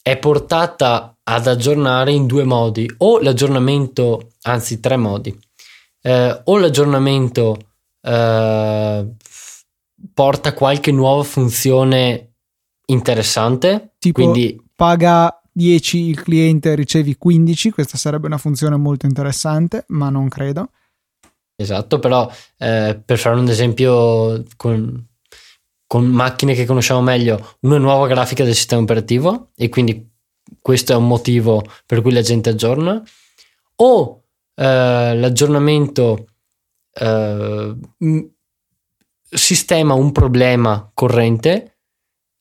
è 0.00 0.18
portata 0.18 1.13
ad 1.24 1.46
aggiornare 1.46 2.12
in 2.12 2.26
due 2.26 2.44
modi, 2.44 2.88
o 2.98 3.20
l'aggiornamento, 3.20 4.32
anzi 4.42 4.80
tre 4.80 4.96
modi, 4.96 5.36
eh, 6.02 6.40
o 6.44 6.58
l'aggiornamento 6.58 7.56
eh, 8.02 9.06
porta 10.12 10.52
qualche 10.52 10.92
nuova 10.92 11.22
funzione 11.22 12.34
interessante, 12.86 13.94
tipo 13.98 14.20
quindi 14.20 14.60
paga 14.76 15.40
10 15.50 15.98
il 15.98 16.22
cliente 16.22 16.74
ricevi 16.74 17.16
15, 17.16 17.70
questa 17.70 17.96
sarebbe 17.96 18.26
una 18.26 18.38
funzione 18.38 18.76
molto 18.76 19.06
interessante, 19.06 19.84
ma 19.88 20.10
non 20.10 20.28
credo. 20.28 20.70
Esatto, 21.56 22.00
però 22.00 22.30
eh, 22.58 23.00
per 23.02 23.18
fare 23.18 23.38
un 23.38 23.48
esempio 23.48 24.42
con, 24.56 25.06
con 25.86 26.04
macchine 26.06 26.54
che 26.54 26.66
conosciamo 26.66 27.00
meglio 27.00 27.56
una 27.60 27.78
nuova 27.78 28.08
grafica 28.08 28.42
del 28.42 28.54
sistema 28.56 28.82
operativo 28.82 29.50
e 29.54 29.68
quindi 29.68 30.12
questo 30.60 30.92
è 30.92 30.96
un 30.96 31.06
motivo 31.06 31.64
per 31.86 32.02
cui 32.02 32.12
la 32.12 32.22
gente 32.22 32.50
aggiorna 32.50 33.02
o 33.76 34.22
eh, 34.54 35.16
l'aggiornamento 35.16 36.26
eh, 36.92 37.76
sistema 39.30 39.94
un 39.94 40.12
problema 40.12 40.90
corrente 40.94 41.78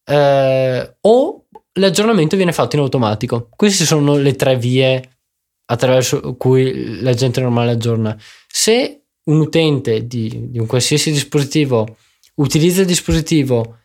eh, 0.06 0.98
o 1.02 1.46
l'aggiornamento 1.74 2.36
viene 2.36 2.52
fatto 2.52 2.76
in 2.76 2.82
automatico. 2.84 3.50
Queste 3.56 3.86
sono 3.86 4.16
le 4.18 4.36
tre 4.36 4.58
vie 4.58 5.18
attraverso 5.66 6.36
cui 6.36 7.02
la 7.02 7.14
gente 7.14 7.42
normale 7.42 7.72
aggiorna. 7.72 8.16
Se 8.48 9.06
un 9.26 9.40
utente 9.40 10.06
di, 10.06 10.50
di 10.52 10.60
un 10.60 10.68
qualsiasi 10.68 11.12
dispositivo 11.12 11.98
utilizza 12.36 12.82
il 12.82 12.88
dispositivo 12.88 13.80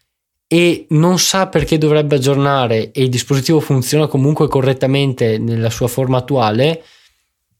e 0.50 0.86
non 0.90 1.18
sa 1.18 1.48
perché 1.48 1.76
dovrebbe 1.76 2.16
aggiornare 2.16 2.90
e 2.90 3.02
il 3.02 3.10
dispositivo 3.10 3.60
funziona 3.60 4.06
comunque 4.06 4.48
correttamente 4.48 5.36
nella 5.36 5.68
sua 5.68 5.88
forma 5.88 6.16
attuale, 6.16 6.82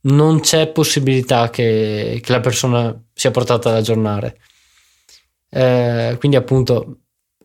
non 0.02 0.40
c'è 0.40 0.68
possibilità 0.68 1.50
che, 1.50 2.18
che 2.22 2.32
la 2.32 2.40
persona 2.40 2.98
sia 3.12 3.30
portata 3.30 3.68
ad 3.68 3.76
aggiornare. 3.76 4.38
Eh, 5.50 6.16
quindi 6.18 6.36
appunto 6.38 7.00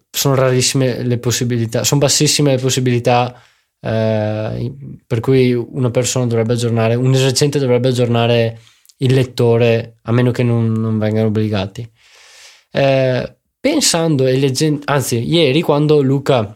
sono 0.09 0.35
rarissime 0.35 1.03
le 1.03 1.17
possibilità, 1.17 1.83
sono 1.83 2.00
bassissime 2.00 2.55
le 2.55 2.62
possibilità 2.62 3.41
eh, 3.81 4.73
per 5.05 5.19
cui 5.19 5.53
una 5.53 5.91
persona 5.91 6.25
dovrebbe 6.25 6.53
aggiornare, 6.53 6.95
un 6.95 7.13
esercente 7.13 7.59
dovrebbe 7.59 7.89
aggiornare 7.89 8.59
il 8.97 9.13
lettore 9.13 9.97
a 10.03 10.13
meno 10.13 10.31
che 10.31 10.43
non, 10.43 10.71
non 10.71 10.97
vengano 10.97 11.27
obbligati. 11.27 11.89
Eh, 12.71 13.35
pensando 13.63 14.27
e 14.27 14.38
leggendo, 14.38 14.82
anzi, 14.84 15.20
ieri 15.20 15.62
quando 15.62 16.01
Luca 16.01 16.53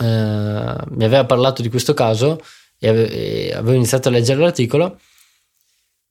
eh, 0.00 0.04
mi 0.04 1.04
aveva 1.04 1.24
parlato 1.24 1.62
di 1.62 1.68
questo 1.68 1.94
caso 1.94 2.42
e, 2.76 2.88
ave- 2.88 3.08
e 3.08 3.52
avevo 3.52 3.76
iniziato 3.76 4.08
a 4.08 4.10
leggere 4.10 4.40
l'articolo, 4.40 4.98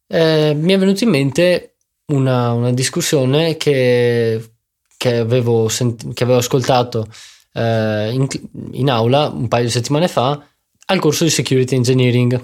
eh, 0.08 0.54
mi 0.56 0.72
è 0.72 0.78
venuta 0.78 1.04
in 1.04 1.10
mente 1.10 1.76
una, 2.14 2.54
una 2.54 2.72
discussione 2.72 3.58
che, 3.58 4.52
che, 4.96 5.18
avevo 5.18 5.68
sent- 5.68 6.14
che, 6.14 6.24
avevo 6.24 6.40
ascoltato 6.40 7.06
eh, 7.52 8.10
in, 8.14 8.28
in, 8.72 8.90
aula 8.90 9.28
un 9.28 9.50
paio 9.50 9.66
di 9.66 9.72
settimane 9.72 10.08
fa 10.08 10.42
al 10.86 11.00
corso 11.00 11.26
di 11.26 11.30
security 11.30 11.76
engineering. 11.76 12.40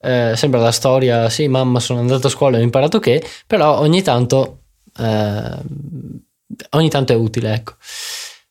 Eh, 0.00 0.32
sembra 0.34 0.58
la 0.58 0.72
storia, 0.72 1.30
sì, 1.30 1.46
mamma, 1.46 1.78
sono 1.78 2.00
andato 2.00 2.26
a 2.26 2.30
scuola 2.30 2.56
e 2.56 2.60
ho 2.62 2.64
imparato 2.64 2.98
che, 2.98 3.24
però 3.46 3.78
ogni 3.78 4.02
tanto 4.02 4.62
eh, 4.98 5.58
ogni 6.70 6.88
tanto 6.88 7.12
è 7.12 7.16
utile, 7.16 7.54
ecco. 7.54 7.74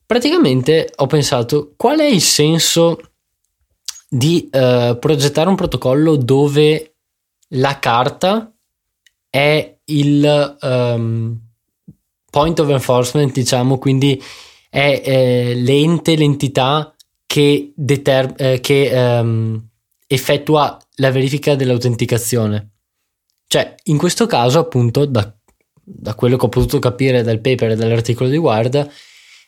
Praticamente 0.06 0.92
ho 0.96 1.08
pensato 1.08 1.74
qual 1.76 2.00
è 2.00 2.06
il 2.06 2.22
senso 2.22 3.00
di 4.08 4.50
uh, 4.52 4.98
progettare 5.00 5.50
un 5.50 5.56
protocollo 5.56 6.16
dove 6.18 6.96
la 7.50 7.80
carta 7.80 8.52
è 9.30 9.78
il 9.86 10.58
um, 10.62 11.40
point 12.30 12.60
of 12.60 12.70
enforcement, 12.70 13.32
diciamo, 13.32 13.78
quindi 13.80 14.22
è 14.70 15.02
eh, 15.04 15.54
l'ente, 15.56 16.16
l'entità 16.16 16.94
che, 17.26 17.72
deter- 17.76 18.40
eh, 18.40 18.60
che 18.60 18.92
um, 18.94 19.68
effettua 20.08 20.80
la 20.96 21.12
verifica 21.12 21.56
dell'autenticazione. 21.56 22.70
Cioè, 23.48 23.76
in 23.86 23.98
questo 23.98 24.26
caso, 24.26 24.60
appunto, 24.60 25.06
da 25.06 25.32
da 25.84 26.16
quello 26.16 26.38
che 26.38 26.46
ho 26.46 26.50
potuto 26.50 26.80
capire 26.80 27.24
dal 27.24 27.42
paper 27.42 27.72
e 27.72 27.76
dall'articolo 27.76 28.30
di 28.30 28.38
Wired, 28.38 28.90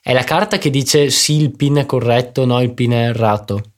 è 0.01 0.13
la 0.13 0.23
carta 0.23 0.57
che 0.57 0.69
dice 0.69 1.09
sì, 1.09 1.41
il 1.41 1.55
pin 1.55 1.75
è 1.75 1.85
corretto, 1.85 2.45
no, 2.45 2.61
il 2.61 2.73
pin 2.73 2.91
è 2.91 3.07
errato. 3.07 3.71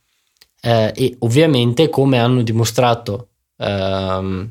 Eh, 0.59 0.91
e 0.95 1.15
ovviamente, 1.19 1.89
come 1.89 2.19
hanno 2.19 2.41
dimostrato 2.41 3.29
ehm, 3.57 4.49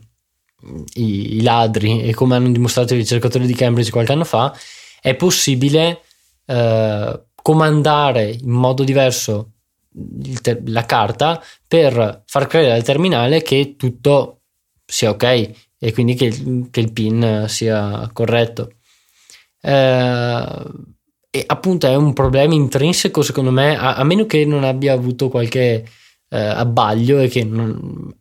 i, 0.95 1.37
i, 1.37 1.43
ladri 1.43 2.03
e 2.03 2.15
come 2.15 2.37
hanno 2.37 2.51
dimostrato 2.51 2.95
i 2.95 2.99
ricercatori 2.99 3.47
di 3.47 3.55
Cambridge 3.55 3.91
qualche 3.91 4.13
anno 4.13 4.25
fa, 4.25 4.57
è 5.01 5.15
possibile 5.15 6.03
eh, 6.47 7.21
comandare 7.35 8.31
in 8.31 8.51
modo 8.51 8.85
diverso 8.85 9.51
la 10.67 10.85
carta 10.85 11.43
per 11.67 12.23
far 12.27 12.47
credere 12.47 12.75
al 12.75 12.83
terminale 12.83 13.41
che 13.41 13.77
tutto 13.77 14.41
sia 14.85 15.11
ok 15.11 15.66
e 15.79 15.93
quindi 15.93 16.15
che, 16.15 16.69
che 16.71 16.81
il 16.81 16.93
pin 16.93 17.45
sia 17.49 18.09
corretto. 18.13 18.73
Eh, 19.61 20.63
e 21.31 21.45
appunto 21.47 21.87
è 21.87 21.95
un 21.95 22.13
problema 22.13 22.55
intrinseco 22.55 23.23
secondo 23.23 23.51
me, 23.51 23.77
a, 23.77 23.97
a 23.97 24.05
meno 24.05 24.27
che 24.27 24.45
non 24.45 24.65
abbia 24.65 24.95
avuto 24.95 25.29
qualche 25.29 25.85
eh, 26.29 26.39
abbaglio 26.39 27.19
e 27.19 27.29
che 27.29 27.45
non 27.45 28.15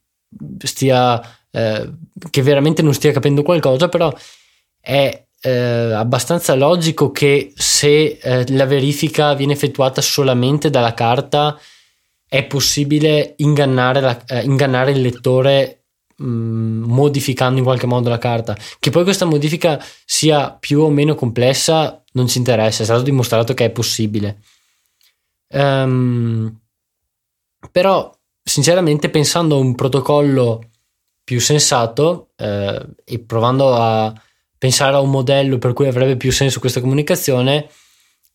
stia 0.57 1.21
eh, 1.51 1.89
che 2.29 2.41
veramente 2.41 2.81
non 2.81 2.93
stia 2.93 3.13
capendo 3.13 3.41
qualcosa, 3.41 3.87
però 3.87 4.13
è 4.81 5.25
eh, 5.41 5.49
abbastanza 5.49 6.55
logico 6.55 7.11
che 7.11 7.53
se 7.55 8.17
eh, 8.21 8.51
la 8.51 8.65
verifica 8.65 9.33
viene 9.35 9.53
effettuata 9.53 10.01
solamente 10.01 10.69
dalla 10.69 10.93
carta 10.93 11.57
è 12.27 12.43
possibile 12.43 13.35
ingannare, 13.37 14.01
la, 14.01 14.25
eh, 14.25 14.43
ingannare 14.43 14.91
il 14.91 15.01
lettore 15.01 15.84
modificando 16.17 17.57
in 17.57 17.63
qualche 17.63 17.87
modo 17.87 18.09
la 18.09 18.17
carta. 18.17 18.55
Che 18.79 18.89
poi 18.89 19.03
questa 19.03 19.25
modifica 19.25 19.83
sia 20.05 20.51
più 20.51 20.81
o 20.81 20.89
meno 20.89 21.15
complessa 21.15 22.03
non 22.13 22.27
ci 22.27 22.37
interessa, 22.37 22.83
è 22.83 22.85
stato 22.85 23.01
dimostrato 23.01 23.53
che 23.53 23.65
è 23.65 23.69
possibile. 23.71 24.41
Um, 25.49 26.59
però, 27.71 28.13
sinceramente, 28.41 29.09
pensando 29.09 29.55
a 29.55 29.59
un 29.59 29.75
protocollo 29.75 30.61
più 31.23 31.39
sensato 31.39 32.29
eh, 32.35 32.85
e 33.03 33.19
provando 33.19 33.73
a 33.73 34.13
pensare 34.57 34.95
a 34.95 34.99
un 34.99 35.09
modello 35.09 35.57
per 35.57 35.73
cui 35.73 35.87
avrebbe 35.87 36.15
più 36.17 36.31
senso 36.31 36.59
questa 36.59 36.79
comunicazione, 36.79 37.69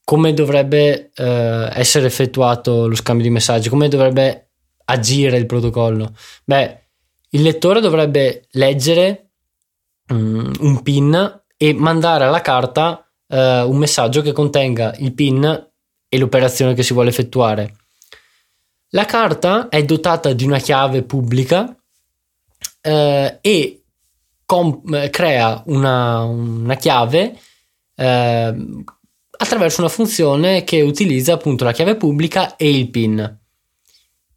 come 0.04 0.34
dovrebbe 0.34 1.10
eh, 1.14 1.70
essere 1.72 2.06
effettuato 2.06 2.88
lo 2.88 2.94
scambio 2.96 3.24
di 3.24 3.30
messaggi, 3.30 3.68
come 3.68 3.88
dovrebbe 3.88 4.50
agire 4.86 5.36
il 5.36 5.46
protocollo? 5.46 6.12
Beh, 6.44 6.89
il 7.30 7.42
lettore 7.42 7.80
dovrebbe 7.80 8.46
leggere 8.52 9.30
um, 10.08 10.50
un 10.60 10.82
PIN 10.82 11.42
e 11.56 11.74
mandare 11.74 12.24
alla 12.24 12.40
carta 12.40 13.06
uh, 13.26 13.36
un 13.36 13.76
messaggio 13.76 14.22
che 14.22 14.32
contenga 14.32 14.94
il 14.98 15.12
PIN 15.12 15.68
e 16.08 16.18
l'operazione 16.18 16.74
che 16.74 16.82
si 16.82 16.92
vuole 16.92 17.10
effettuare. 17.10 17.76
La 18.90 19.04
carta 19.04 19.68
è 19.68 19.84
dotata 19.84 20.32
di 20.32 20.44
una 20.44 20.58
chiave 20.58 21.02
pubblica 21.02 21.62
uh, 21.62 23.38
e 23.40 23.82
com- 24.44 25.08
crea 25.10 25.62
una, 25.66 26.24
una 26.24 26.74
chiave 26.74 27.38
uh, 27.94 28.84
attraverso 29.30 29.80
una 29.80 29.88
funzione 29.88 30.64
che 30.64 30.80
utilizza 30.80 31.34
appunto 31.34 31.62
la 31.62 31.72
chiave 31.72 31.94
pubblica 31.94 32.56
e 32.56 32.68
il 32.68 32.90
PIN. 32.90 33.39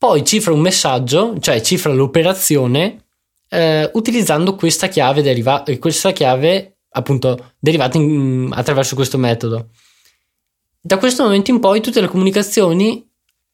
Poi 0.03 0.25
cifra 0.25 0.51
un 0.51 0.59
messaggio, 0.59 1.39
cioè 1.39 1.61
cifra 1.61 1.93
l'operazione 1.93 3.05
eh, 3.47 3.89
utilizzando 3.93 4.53
questa 4.53 4.89
chiave, 4.89 5.21
deriva- 5.21 5.63
questa 5.79 6.11
chiave 6.11 6.79
appunto 6.89 7.53
derivata 7.57 7.97
in, 7.97 8.49
attraverso 8.51 8.95
questo 8.95 9.17
metodo. 9.17 9.69
Da 10.81 10.97
questo 10.97 11.23
momento 11.23 11.51
in 11.51 11.61
poi 11.61 11.79
tutte 11.79 12.01
le 12.01 12.09
comunicazioni 12.09 13.09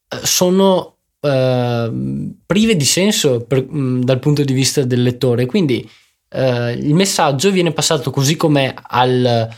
eh, 0.08 0.26
sono 0.26 0.96
eh, 1.20 2.32
prive 2.44 2.74
di 2.74 2.84
senso 2.84 3.44
per, 3.44 3.64
mh, 3.64 4.02
dal 4.02 4.18
punto 4.18 4.42
di 4.42 4.52
vista 4.52 4.82
del 4.82 5.04
lettore, 5.04 5.46
quindi 5.46 5.88
eh, 6.30 6.72
il 6.72 6.94
messaggio 6.94 7.52
viene 7.52 7.72
passato 7.72 8.10
così 8.10 8.34
com'è 8.34 8.74
al 8.88 9.48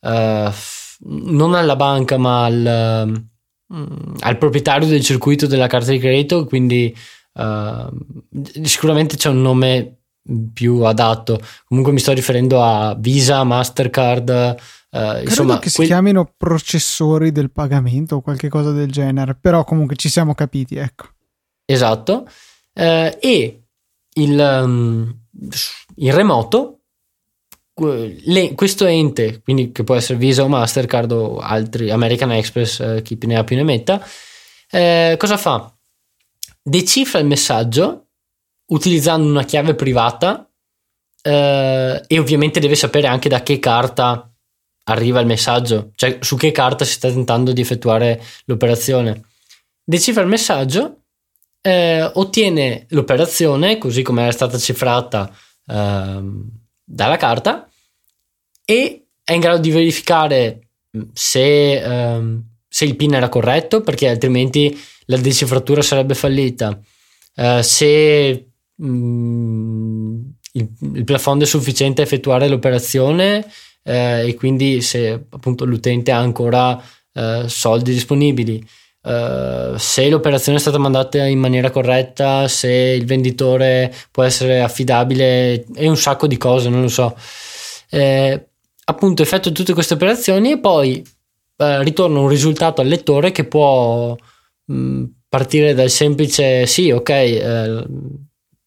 uh, 0.00 0.50
non 1.04 1.52
alla 1.52 1.76
banca 1.76 2.16
ma 2.16 2.46
al, 2.46 3.22
al, 4.20 4.38
proprietario 4.38 4.86
del 4.86 5.02
circuito 5.02 5.46
della 5.46 5.66
carta 5.66 5.90
di 5.90 5.98
credito 5.98 6.44
quindi 6.44 6.94
uh, 7.34 8.62
sicuramente 8.62 9.16
c'è 9.16 9.28
un 9.28 9.40
nome 9.40 9.96
più 10.52 10.82
adatto 10.82 11.40
comunque 11.64 11.92
mi 11.92 11.98
sto 11.98 12.12
riferendo 12.12 12.62
a 12.62 12.94
Visa, 12.98 13.44
Mastercard 13.44 14.56
Uh, 14.92 15.22
insomma, 15.22 15.58
che 15.58 15.70
si 15.70 15.84
chiamino 15.84 16.34
processori 16.36 17.32
del 17.32 17.50
pagamento 17.50 18.16
o 18.16 18.20
qualche 18.20 18.50
cosa 18.50 18.72
del 18.72 18.92
genere, 18.92 19.34
però 19.34 19.64
comunque 19.64 19.96
ci 19.96 20.10
siamo 20.10 20.34
capiti, 20.34 20.76
ecco. 20.76 21.06
Esatto. 21.64 22.26
Uh, 22.74 23.08
e 23.18 23.64
il, 24.12 24.38
um, 24.38 25.18
in 25.96 26.14
remoto 26.14 26.81
le, 27.74 28.54
questo 28.54 28.84
ente, 28.84 29.40
quindi 29.42 29.72
che 29.72 29.84
può 29.84 29.94
essere 29.94 30.18
Visa 30.18 30.42
o 30.42 30.48
Mastercard 30.48 31.10
o 31.12 31.38
altri, 31.38 31.90
American 31.90 32.32
Express, 32.32 32.80
eh, 32.80 33.02
chi 33.02 33.18
ne 33.22 33.36
ha 33.36 33.44
più 33.44 33.56
ne 33.56 33.62
metta, 33.62 34.04
eh, 34.70 35.16
cosa 35.18 35.36
fa? 35.36 35.74
Decifra 36.62 37.18
il 37.18 37.26
messaggio 37.26 38.06
utilizzando 38.66 39.28
una 39.28 39.44
chiave 39.44 39.74
privata 39.74 40.48
eh, 41.22 42.02
e 42.06 42.18
ovviamente 42.18 42.60
deve 42.60 42.74
sapere 42.74 43.06
anche 43.06 43.28
da 43.28 43.42
che 43.42 43.58
carta 43.58 44.30
arriva 44.84 45.20
il 45.20 45.26
messaggio, 45.26 45.92
cioè 45.94 46.18
su 46.20 46.36
che 46.36 46.50
carta 46.50 46.84
si 46.84 46.92
sta 46.92 47.08
tentando 47.08 47.52
di 47.52 47.60
effettuare 47.60 48.22
l'operazione. 48.46 49.22
Decifra 49.84 50.22
il 50.22 50.28
messaggio 50.28 51.02
eh, 51.60 52.02
ottiene 52.02 52.86
l'operazione 52.90 53.78
così 53.78 54.02
come 54.02 54.22
era 54.22 54.32
stata 54.32 54.58
cifrata 54.58 55.32
eh, 55.66 56.20
dalla 56.92 57.16
carta 57.16 57.66
e 58.64 59.06
è 59.24 59.32
in 59.32 59.40
grado 59.40 59.60
di 59.60 59.70
verificare 59.70 60.68
mm, 60.96 61.02
se, 61.14 61.80
ehm, 61.80 62.44
se, 62.68 62.84
il 62.84 62.96
PIN 62.96 63.14
era 63.14 63.30
corretto 63.30 63.80
perché 63.80 64.08
altrimenti 64.08 64.78
la 65.06 65.16
decifratura 65.16 65.80
sarebbe 65.80 66.14
fallita, 66.14 66.78
eh, 67.34 67.62
se 67.62 68.46
mm, 68.82 70.20
il, 70.52 70.68
il 70.94 71.04
plafond 71.04 71.42
è 71.42 71.46
sufficiente 71.46 72.02
a 72.02 72.04
effettuare 72.04 72.46
l'operazione 72.48 73.46
eh, 73.82 74.28
e 74.28 74.34
quindi 74.34 74.82
se 74.82 75.24
appunto 75.30 75.64
l'utente 75.64 76.12
ha 76.12 76.18
ancora 76.18 76.80
eh, 77.14 77.44
soldi 77.48 77.92
disponibili. 77.92 78.62
Uh, 79.02 79.76
se 79.78 80.08
l'operazione 80.08 80.58
è 80.58 80.60
stata 80.60 80.78
mandata 80.78 81.24
in 81.24 81.40
maniera 81.40 81.70
corretta, 81.70 82.46
se 82.46 82.70
il 82.70 83.04
venditore 83.04 83.92
può 84.12 84.22
essere 84.22 84.62
affidabile 84.62 85.64
e 85.74 85.88
un 85.88 85.96
sacco 85.96 86.28
di 86.28 86.36
cose, 86.36 86.68
non 86.68 86.82
lo 86.82 86.88
so. 86.88 87.16
Eh, 87.90 88.46
appunto, 88.84 89.22
effettua 89.22 89.50
tutte 89.50 89.74
queste 89.74 89.94
operazioni 89.94 90.52
e 90.52 90.60
poi 90.60 91.04
eh, 91.56 91.82
ritorna 91.82 92.20
un 92.20 92.28
risultato 92.28 92.80
al 92.80 92.86
lettore 92.86 93.32
che 93.32 93.44
può 93.44 94.16
mh, 94.66 94.74
mm, 94.74 95.04
partire 95.28 95.74
dal 95.74 95.90
semplice 95.90 96.66
sì, 96.66 96.90
ok, 96.90 97.08
eh, 97.08 97.84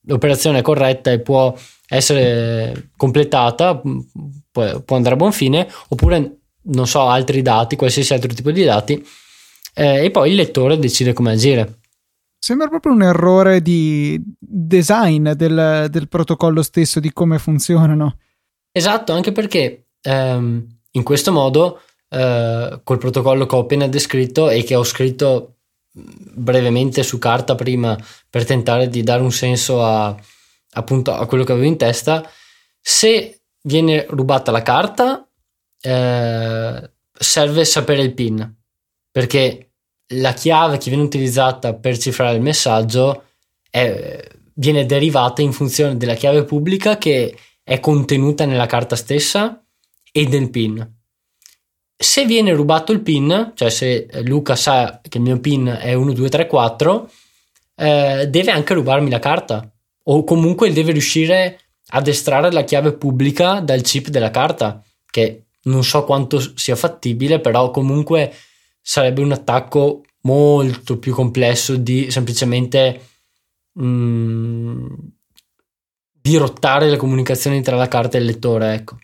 l'operazione 0.07 0.59
è 0.59 0.61
corretta 0.61 1.11
e 1.11 1.19
può 1.19 1.55
essere 1.87 2.89
completata, 2.97 3.81
può, 4.51 4.81
può 4.81 4.95
andare 4.97 5.15
a 5.15 5.17
buon 5.17 5.31
fine, 5.31 5.67
oppure 5.87 6.39
non 6.63 6.87
so, 6.87 7.07
altri 7.07 7.41
dati, 7.41 7.75
qualsiasi 7.77 8.13
altro 8.13 8.33
tipo 8.33 8.51
di 8.51 8.63
dati 8.63 9.05
eh, 9.77 10.05
e 10.05 10.11
poi 10.11 10.29
il 10.29 10.35
lettore 10.35 10.79
decide 10.79 11.11
come 11.11 11.33
agire. 11.33 11.79
Sembra 12.39 12.67
proprio 12.69 12.93
un 12.93 13.01
errore 13.01 13.61
di 13.61 14.21
design 14.39 15.31
del, 15.31 15.87
del 15.89 16.07
protocollo 16.07 16.61
stesso, 16.61 16.99
di 16.99 17.11
come 17.11 17.39
funzionano. 17.39 18.17
Esatto, 18.71 19.11
anche 19.13 19.31
perché 19.31 19.87
ehm, 20.01 20.67
in 20.91 21.03
questo 21.03 21.31
modo, 21.31 21.81
eh, 22.09 22.79
col 22.83 22.97
protocollo 22.97 23.45
che 23.45 23.55
ho 23.55 23.59
appena 23.59 23.87
descritto 23.87 24.49
e 24.49 24.63
che 24.63 24.75
ho 24.75 24.83
scritto 24.83 25.55
brevemente 25.91 27.03
su 27.03 27.17
carta 27.17 27.55
prima 27.55 27.97
per 28.29 28.45
tentare 28.45 28.89
di 28.89 29.01
dare 29.01 29.21
un 29.21 29.31
senso 29.31 29.83
a, 29.83 30.15
appunto 30.73 31.13
a 31.13 31.25
quello 31.25 31.43
che 31.43 31.51
avevo 31.51 31.67
in 31.67 31.77
testa, 31.77 32.29
se 32.79 33.41
viene 33.63 34.05
rubata 34.09 34.51
la 34.51 34.61
carta, 34.61 35.27
eh, 35.81 36.91
serve 37.11 37.65
sapere 37.65 38.01
il 38.03 38.13
PIN 38.13 38.55
perché 39.15 39.69
la 40.15 40.33
chiave 40.33 40.77
che 40.77 40.89
viene 40.89 41.05
utilizzata 41.05 41.73
per 41.73 41.97
cifrare 41.97 42.35
il 42.35 42.41
messaggio 42.41 43.23
è, 43.69 44.27
viene 44.55 44.85
derivata 44.85 45.41
in 45.41 45.53
funzione 45.53 45.95
della 45.95 46.15
chiave 46.15 46.43
pubblica 46.43 46.97
che 46.97 47.33
è 47.63 47.79
contenuta 47.79 48.43
nella 48.43 48.65
carta 48.65 48.97
stessa 48.97 49.63
e 50.11 50.25
del 50.25 50.49
PIN. 50.49 50.95
Se 51.95 52.25
viene 52.25 52.51
rubato 52.51 52.91
il 52.91 52.99
PIN, 52.99 53.53
cioè 53.55 53.69
se 53.69 54.09
Luca 54.23 54.57
sa 54.57 54.99
che 55.01 55.17
il 55.17 55.23
mio 55.23 55.39
PIN 55.39 55.67
è 55.67 55.95
1234, 55.95 57.09
eh, 57.75 58.27
deve 58.29 58.51
anche 58.51 58.73
rubarmi 58.73 59.09
la 59.09 59.19
carta 59.19 59.73
o 60.07 60.25
comunque 60.25 60.73
deve 60.73 60.91
riuscire 60.91 61.61
ad 61.87 62.07
estrarre 62.09 62.51
la 62.51 62.65
chiave 62.65 62.91
pubblica 62.91 63.61
dal 63.61 63.79
chip 63.79 64.09
della 64.09 64.29
carta, 64.29 64.83
che 65.09 65.45
non 65.63 65.85
so 65.85 66.03
quanto 66.03 66.37
sia 66.57 66.75
fattibile, 66.75 67.39
però 67.39 67.71
comunque 67.71 68.33
sarebbe 68.87 69.21
un 69.21 69.31
attacco 69.31 70.03
molto 70.21 70.99
più 70.99 71.11
complesso 71.11 71.75
di 71.75 72.11
semplicemente 72.11 73.01
mh, 73.71 73.83
mm, 73.83 74.93
dirottare 76.21 76.87
le 76.91 76.97
comunicazioni 76.97 77.63
tra 77.63 77.75
la 77.75 77.87
carta 77.87 78.17
e 78.17 78.19
il 78.19 78.27
lettore. 78.27 78.73
Ecco. 78.75 78.97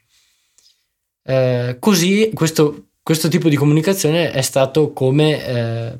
Eh, 1.24 1.78
così 1.80 2.30
questo, 2.32 2.90
questo, 3.02 3.28
tipo 3.28 3.50
di 3.50 3.56
comunicazione 3.56 4.32
è 4.32 4.42
stato 4.42 4.94
come, 4.94 5.46
eh, 5.46 5.98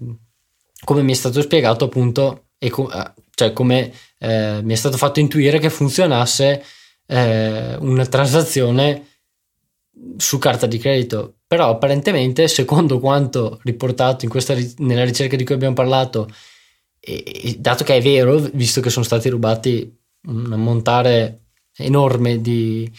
come 0.84 1.02
mi 1.02 1.12
è 1.14 1.16
stato 1.16 1.42
spiegato 1.42 1.86
appunto 1.86 2.50
e 2.60 2.70
co- 2.70 2.92
eh, 2.92 3.14
cioè 3.34 3.52
come 3.52 3.92
eh, 4.20 4.60
mi 4.62 4.74
è 4.74 4.76
stato 4.76 4.98
fatto 4.98 5.20
intuire 5.20 5.58
che 5.58 5.72
funzionasse 5.72 6.64
eh, 7.08 7.76
una 7.80 8.06
transazione 8.06 9.11
su 10.18 10.38
carta 10.38 10.66
di 10.66 10.78
credito. 10.78 11.36
Però 11.48 11.70
apparentemente 11.70 12.48
secondo 12.48 13.00
quanto 13.00 13.60
riportato 13.64 14.28
questa, 14.28 14.56
nella 14.78 15.04
ricerca 15.04 15.36
di 15.36 15.44
cui 15.44 15.56
abbiamo 15.56 15.76
parlato 15.76 16.30
e, 17.00 17.24
e, 17.26 17.56
dato 17.60 17.84
che 17.84 17.98
è 17.98 18.02
vero 18.02 18.38
visto 18.54 18.80
che 18.80 18.90
sono 18.90 19.06
stati 19.06 19.28
rubati 19.30 20.00
un 20.28 20.54
ammontare 20.54 21.46
enorme 21.78 22.40
di, 22.42 22.90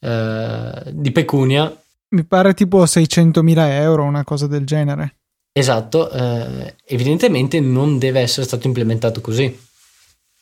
eh, 0.00 0.82
di 0.90 1.12
pecunia. 1.12 1.74
Mi 2.08 2.24
pare 2.24 2.52
tipo 2.54 2.82
600.000 2.82 3.70
euro 3.70 4.04
una 4.04 4.24
cosa 4.24 4.46
del 4.46 4.66
genere. 4.66 5.16
Esatto 5.52 6.10
eh, 6.10 6.76
evidentemente 6.86 7.60
non 7.60 7.98
deve 7.98 8.20
essere 8.20 8.46
stato 8.46 8.66
implementato 8.66 9.20
così 9.20 9.70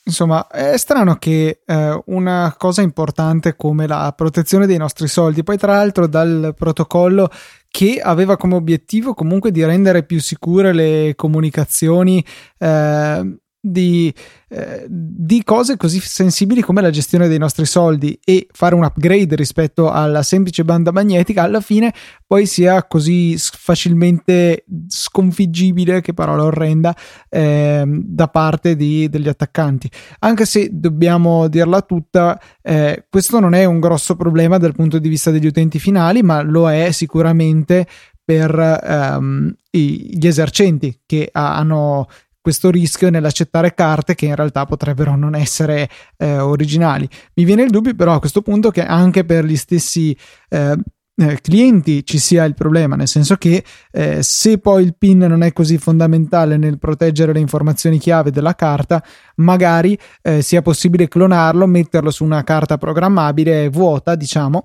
Insomma, 0.03 0.47
è 0.49 0.77
strano 0.77 1.17
che 1.17 1.61
eh, 1.65 2.03
una 2.07 2.55
cosa 2.59 2.81
importante 2.81 3.55
come 3.55 3.87
la 3.87 4.13
protezione 4.17 4.67
dei 4.67 4.79
nostri 4.79 5.07
soldi, 5.07 5.43
poi 5.43 5.59
tra 5.59 5.75
l'altro 5.75 6.07
dal 6.07 6.55
protocollo 6.57 7.31
che 7.69 8.01
aveva 8.03 8.37
come 8.37 8.55
obiettivo 8.55 9.15
comunque 9.15 9.51
di 9.53 9.65
rendere 9.65 10.03
più 10.05 10.19
sicure 10.21 10.73
le 10.73 11.13
comunicazioni 11.15 12.25
eh, 12.59 13.39
di, 13.61 14.13
eh, 14.49 14.87
di, 14.89 15.43
cose 15.45 15.77
così 15.77 16.01
sensibili 16.01 16.63
come 16.63 16.81
la 16.81 16.89
gestione 16.89 17.29
dei 17.29 17.39
nostri 17.39 17.67
soldi 17.67 18.19
e 18.25 18.47
fare 18.51 18.75
un 18.75 18.85
upgrade 18.85 19.37
rispetto 19.37 19.91
alla 19.91 20.23
semplice 20.23 20.65
banda 20.65 20.93
magnetica 20.93 21.43
alla 21.43 21.61
fine 21.61 21.93
poi 22.27 22.47
sia 22.47 22.85
così 22.85 23.37
facilmente 23.37 24.65
sconfiggibile 24.89 26.01
che 26.01 26.15
parola 26.15 26.45
orrenda 26.45 26.97
eh, 27.29 27.85
da 27.87 28.29
parte 28.29 28.77
di, 28.77 29.09
degli 29.11 29.29
attaccanti. 29.29 29.91
Anche 30.21 30.47
se 30.47 30.71
dobbiamo 30.73 31.49
dirla 31.49 31.83
tutta 31.83 32.41
eh, 32.63 33.05
questo 33.11 33.41
non 33.41 33.53
è 33.53 33.65
un 33.67 33.79
grosso 33.79 34.17
problema 34.17 34.57
dal 34.57 34.75
punto 34.75 34.99
di 34.99 35.09
vista 35.09 35.31
degli 35.31 35.47
utenti 35.47 35.79
finali 35.79 36.23
ma 36.23 36.41
lo 36.41 36.71
è 36.71 36.91
sicuramente 36.93 37.87
per 38.25 38.81
ehm, 38.83 39.55
gli 39.71 40.27
esercenti 40.27 41.01
che 41.05 41.29
hanno 41.33 42.07
questo 42.41 42.71
rischio 42.71 43.11
nell'accettare 43.11 43.75
carte 43.75 44.15
che 44.15 44.27
in 44.27 44.35
realtà 44.35 44.65
potrebbero 44.65 45.17
non 45.17 45.35
essere 45.35 45.89
eh, 46.17 46.39
originali. 46.39 47.09
Mi 47.35 47.45
viene 47.45 47.63
il 47.63 47.71
dubbio 47.71 47.95
però 47.95 48.15
a 48.15 48.21
questo 48.21 48.43
punto 48.43 48.71
che 48.71 48.85
anche 48.85 49.25
per 49.25 49.45
gli 49.45 49.57
stessi 49.57 50.17
eh, 50.49 50.77
eh, 51.21 51.39
clienti 51.43 52.05
ci 52.07 52.19
sia 52.19 52.45
il 52.45 52.55
problema, 52.55 52.97
nel 52.97 53.09
senso 53.09 53.37
che 53.37 53.63
eh, 53.91 54.23
se 54.23 54.59
poi 54.59 54.85
il 54.85 54.97
PIN 54.97 55.19
non 55.19 55.43
è 55.43 55.53
così 55.53 55.77
fondamentale 55.77 56.57
nel 56.57 56.79
proteggere 56.79 57.35
le 57.35 57.41
informazioni 57.41 57.99
chiave 57.99 58.31
della 58.31 58.55
carta, 58.55 59.05
magari 59.37 59.99
eh, 60.23 60.41
sia 60.41 60.63
possibile 60.63 61.09
clonarlo, 61.09 61.67
metterlo 61.67 62.11
su 62.11 62.25
una 62.25 62.43
carta 62.43 62.79
programmabile 62.79 63.69
vuota, 63.69 64.15
diciamo, 64.15 64.63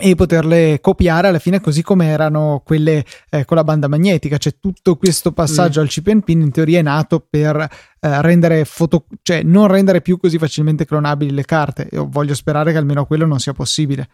e 0.00 0.14
poterle 0.14 0.78
copiare 0.80 1.26
alla 1.26 1.40
fine 1.40 1.60
così 1.60 1.82
come 1.82 2.06
erano 2.06 2.62
quelle 2.64 3.04
eh, 3.30 3.44
con 3.44 3.56
la 3.56 3.64
banda 3.64 3.88
magnetica. 3.88 4.38
Cioè 4.38 4.54
tutto 4.60 4.94
questo 4.96 5.32
passaggio 5.32 5.80
mm. 5.80 5.82
al 5.82 5.88
chip 5.88 6.06
and 6.06 6.22
pin 6.22 6.40
in 6.40 6.52
teoria 6.52 6.78
è 6.78 6.82
nato 6.82 7.26
per 7.28 7.56
eh, 7.56 8.22
rendere 8.22 8.64
foto, 8.64 9.06
cioè 9.22 9.42
non 9.42 9.66
rendere 9.66 10.00
più 10.00 10.16
così 10.18 10.38
facilmente 10.38 10.86
clonabili 10.86 11.32
le 11.32 11.44
carte. 11.44 11.88
Io 11.90 12.06
voglio 12.08 12.34
sperare 12.34 12.70
che 12.70 12.78
almeno 12.78 13.06
quello 13.06 13.26
non 13.26 13.40
sia 13.40 13.52
possibile. 13.52 14.08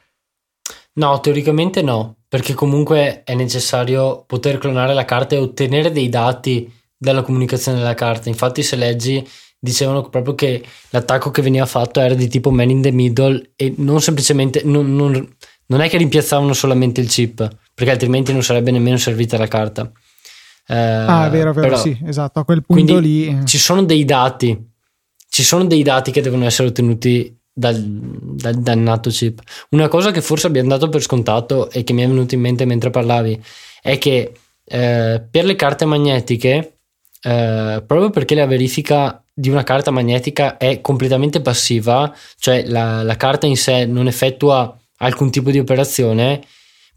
No, 0.95 1.21
teoricamente 1.21 1.83
no, 1.83 2.17
perché 2.29 2.55
comunque 2.55 3.23
è 3.25 3.35
necessario 3.35 4.25
poter 4.27 4.57
clonare 4.57 4.95
la 4.95 5.05
carta 5.05 5.35
e 5.35 5.39
ottenere 5.39 5.93
dei 5.93 6.09
dati 6.09 6.73
dalla 6.97 7.23
comunicazione 7.23 7.77
della 7.77 7.95
carta. 7.95 8.31
Infatti, 8.31 8.63
se 8.63 8.77
leggi 8.77 9.29
dicevano 9.65 10.03
proprio 10.09 10.35
che 10.35 10.63
l'attacco 10.91 11.31
che 11.31 11.41
veniva 11.41 11.65
fatto 11.65 11.99
era 11.99 12.15
di 12.15 12.29
tipo 12.29 12.51
man 12.51 12.69
in 12.69 12.83
the 12.83 12.91
middle 12.91 13.53
e 13.57 13.73
non 13.79 14.03
semplicemente 14.03 14.61
non, 14.63 14.95
non, 14.95 15.27
non 15.67 15.81
è 15.81 15.89
che 15.89 15.97
rimpiazzavano 15.97 16.53
solamente 16.53 17.01
il 17.01 17.09
chip, 17.09 17.49
perché 17.73 17.93
altrimenti 17.93 18.33
non 18.33 18.43
sarebbe 18.43 18.71
nemmeno 18.71 18.97
servita 18.97 19.39
la 19.39 19.49
carta. 19.49 19.91
Eh, 20.67 20.75
ah, 20.75 21.27
è 21.27 21.31
vero, 21.31 21.51
è 21.51 21.55
vero, 21.55 21.69
però, 21.69 21.77
sì, 21.77 21.99
esatto, 22.05 22.41
a 22.41 22.45
quel 22.45 22.65
punto 22.65 22.99
lì. 22.99 23.27
Eh. 23.27 23.45
Ci 23.45 23.59
sono 23.59 23.83
dei 23.83 24.05
dati, 24.05 24.59
ci 25.29 25.43
sono 25.43 25.65
dei 25.65 25.83
dati 25.83 26.11
che 26.11 26.23
devono 26.23 26.45
essere 26.45 26.69
ottenuti 26.69 27.37
dal, 27.53 27.81
dal 27.83 28.55
dannato 28.55 29.11
chip. 29.11 29.41
Una 29.71 29.89
cosa 29.89 30.11
che 30.11 30.21
forse 30.21 30.47
abbiamo 30.47 30.69
dato 30.69 30.89
per 30.89 31.03
scontato 31.03 31.71
e 31.71 31.85
che 31.85 31.93
mi 31.93 32.03
è 32.03 32.07
venuto 32.07 32.35
in 32.35 32.41
mente 32.41 32.65
mentre 32.65 32.91
parlavi 32.91 33.43
è 33.83 33.99
che 33.99 34.33
eh, 34.65 35.23
per 35.31 35.45
le 35.45 35.55
carte 35.55 35.85
magnetiche, 35.85 36.79
eh, 37.23 37.83
proprio 37.87 38.11
perché 38.11 38.35
la 38.35 38.47
verifica 38.47 39.23
di 39.33 39.51
una 39.51 39.65
carta 39.65 39.91
magnetica 39.91 40.57
è 40.57 40.81
completamente 40.81 41.41
passiva, 41.41 42.15
cioè 42.39 42.65
la, 42.67 43.03
la 43.03 43.17
carta 43.17 43.47
in 43.47 43.57
sé 43.57 43.85
non 43.85 44.07
effettua 44.07 44.79
alcun 45.05 45.31
tipo 45.31 45.51
di 45.51 45.59
operazione, 45.59 46.43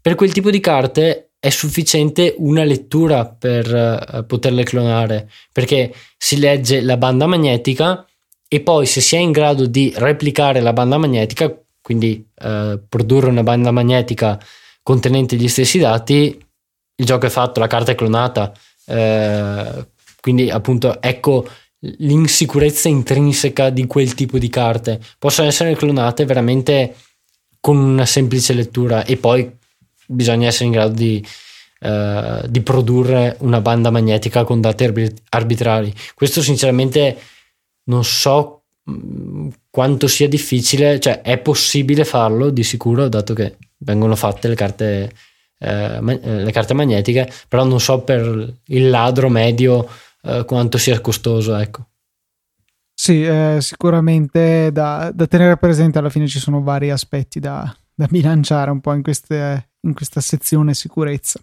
per 0.00 0.14
quel 0.14 0.32
tipo 0.32 0.50
di 0.50 0.60
carte 0.60 1.30
è 1.38 1.50
sufficiente 1.50 2.34
una 2.38 2.64
lettura 2.64 3.24
per 3.26 3.72
uh, 3.72 4.26
poterle 4.26 4.64
clonare, 4.64 5.30
perché 5.52 5.92
si 6.16 6.38
legge 6.38 6.80
la 6.80 6.96
banda 6.96 7.26
magnetica 7.26 8.04
e 8.48 8.60
poi 8.60 8.86
se 8.86 9.00
si 9.00 9.14
è 9.14 9.18
in 9.18 9.30
grado 9.30 9.66
di 9.66 9.92
replicare 9.96 10.60
la 10.60 10.72
banda 10.72 10.98
magnetica, 10.98 11.54
quindi 11.80 12.26
uh, 12.42 12.80
produrre 12.88 13.28
una 13.28 13.42
banda 13.42 13.70
magnetica 13.70 14.38
contenente 14.82 15.36
gli 15.36 15.48
stessi 15.48 15.78
dati, 15.78 16.38
il 16.96 17.04
gioco 17.04 17.26
è 17.26 17.30
fatto, 17.30 17.60
la 17.60 17.66
carta 17.66 17.92
è 17.92 17.94
clonata. 17.94 18.52
Uh, 18.86 19.86
quindi 20.20 20.50
appunto 20.50 21.00
ecco 21.00 21.46
l'insicurezza 21.80 22.88
intrinseca 22.88 23.70
di 23.70 23.86
quel 23.86 24.14
tipo 24.14 24.38
di 24.38 24.48
carte. 24.48 25.00
Possono 25.18 25.48
essere 25.48 25.76
clonate 25.76 26.24
veramente 26.24 26.94
con 27.60 27.76
una 27.76 28.06
semplice 28.06 28.52
lettura 28.52 29.04
e 29.04 29.16
poi 29.16 29.50
bisogna 30.06 30.48
essere 30.48 30.66
in 30.66 30.70
grado 30.72 30.94
di, 30.94 31.24
uh, 31.80 32.46
di 32.46 32.60
produrre 32.62 33.36
una 33.40 33.60
banda 33.60 33.90
magnetica 33.90 34.44
con 34.44 34.60
dati 34.60 34.84
arbitrari. 35.30 35.92
Questo 36.14 36.40
sinceramente 36.42 37.16
non 37.84 38.04
so 38.04 38.62
mm, 38.90 39.48
quanto 39.70 40.06
sia 40.06 40.28
difficile, 40.28 40.98
cioè 40.98 41.20
è 41.20 41.38
possibile 41.38 42.04
farlo 42.04 42.50
di 42.50 42.64
sicuro, 42.64 43.08
dato 43.08 43.34
che 43.34 43.56
vengono 43.78 44.16
fatte 44.16 44.48
le 44.48 44.54
carte, 44.54 45.12
eh, 45.58 46.00
le 46.00 46.52
carte 46.52 46.74
magnetiche, 46.74 47.30
però 47.48 47.64
non 47.64 47.80
so 47.80 48.00
per 48.00 48.54
il 48.66 48.88
ladro 48.88 49.28
medio 49.28 49.88
eh, 50.22 50.44
quanto 50.46 50.78
sia 50.78 51.00
costoso, 51.00 51.54
ecco. 51.56 51.87
Sì, 53.00 53.24
eh, 53.24 53.58
sicuramente 53.60 54.72
da, 54.72 55.12
da, 55.14 55.28
tenere 55.28 55.56
presente, 55.56 55.98
alla 55.98 56.10
fine 56.10 56.26
ci 56.26 56.40
sono 56.40 56.62
vari 56.62 56.90
aspetti 56.90 57.38
da, 57.38 57.72
da 57.94 58.06
bilanciare 58.10 58.72
un 58.72 58.80
po' 58.80 58.92
in, 58.92 59.02
queste, 59.02 59.70
in, 59.82 59.94
questa 59.94 60.20
sezione 60.20 60.74
sicurezza. 60.74 61.38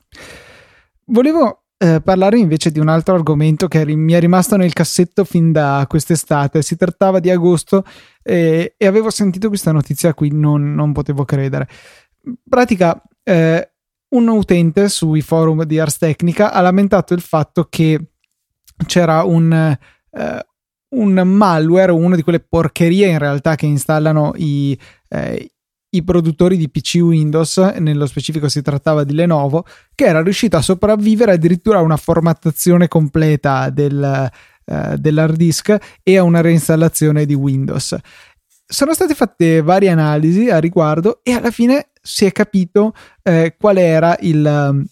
Volevo 1.06 1.64
eh, 1.78 2.02
parlare 2.02 2.40
invece 2.40 2.72
di 2.72 2.80
un 2.80 2.90
altro 2.90 3.16
argomento 3.16 3.70
che 3.70 3.86
mi 3.86 4.12
è 4.12 4.20
rimasto 4.20 4.58
nel 4.58 4.74
cassetto 4.74 5.24
fin 5.24 5.54
da 5.54 5.86
quest'estate. 5.88 6.62
Si 6.62 6.76
trattava 6.76 7.22
di 7.22 7.32
agosto 7.32 7.86
eh, 8.22 8.76
e 8.78 8.86
avevo 8.86 9.10
sentito 9.10 9.48
questa 9.48 9.72
notizia 9.72 10.14
qui, 10.14 10.34
non, 10.34 10.76
non 10.76 10.92
potevo 10.92 11.24
credere. 11.24 11.70
In 12.26 12.36
pratica, 12.50 13.02
eh, 13.24 13.72
un 14.10 14.28
utente 14.28 14.90
sui 14.90 15.22
forum 15.22 15.64
di 15.64 15.80
Ars 15.80 16.00
Technica 16.00 16.52
ha 16.52 16.60
lamentato 16.60 17.14
il 17.14 17.22
fatto 17.22 17.68
che 17.70 18.10
c'era 18.86 19.24
un 19.24 19.54
eh, 19.54 20.46
un 20.96 21.14
malware, 21.14 21.92
una 21.92 22.16
di 22.16 22.24
quelle 22.24 22.40
porcherie 22.40 23.08
in 23.08 23.18
realtà 23.18 23.56
che 23.56 23.66
installano 23.66 24.34
i, 24.36 24.78
eh, 25.10 25.50
i 25.90 26.04
produttori 26.04 26.58
di 26.58 26.70
PC 26.70 26.96
Windows, 27.02 27.58
nello 27.58 28.06
specifico 28.06 28.50
si 28.50 28.62
trattava 28.62 29.04
di 29.04 29.14
Lenovo, 29.14 29.66
che 29.94 30.06
era 30.06 30.22
riuscito 30.22 30.58
a 30.58 30.62
sopravvivere 30.62 31.34
addirittura 31.34 31.80
a 31.80 31.84
una 31.84 31.98
formattazione 31.98 32.88
completa 32.88 33.70
del, 33.70 34.30
eh, 34.66 34.96
dell'hard 34.98 35.36
disk 35.36 35.78
e 36.04 36.18
a 36.18 36.24
una 36.24 36.42
reinstallazione 36.42 37.26
di 37.26 37.34
Windows. 37.34 37.96
Sono 38.68 38.94
state 38.94 39.14
fatte 39.14 39.62
varie 39.62 39.90
analisi 39.90 40.50
a 40.50 40.60
riguardo 40.60 41.20
e 41.24 41.34
alla 41.34 41.52
fine 41.52 41.90
si 42.02 42.26
è 42.26 42.32
capito 42.32 42.94
eh, 43.22 43.56
qual 43.60 43.78
era 43.78 44.18
il, 44.22 44.86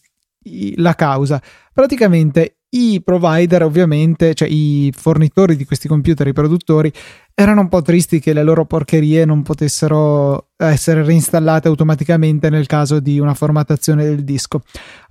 la 0.75 0.95
causa. 0.95 1.41
Praticamente 1.73 2.57
i 2.73 3.01
provider 3.03 3.63
ovviamente, 3.63 4.33
cioè 4.33 4.47
i 4.47 4.91
fornitori 4.95 5.55
di 5.55 5.65
questi 5.65 5.87
computer, 5.87 6.27
i 6.27 6.33
produttori, 6.33 6.91
erano 7.35 7.61
un 7.61 7.69
po' 7.69 7.81
tristi 7.81 8.19
che 8.19 8.31
le 8.31 8.43
loro 8.43 8.65
porcherie 8.65 9.25
non 9.25 9.41
potessero 9.41 10.49
essere 10.55 11.03
reinstallate 11.03 11.67
automaticamente 11.67 12.49
nel 12.49 12.67
caso 12.67 12.99
di 12.99 13.19
una 13.19 13.33
formattazione 13.33 14.03
del 14.03 14.23
disco. 14.23 14.61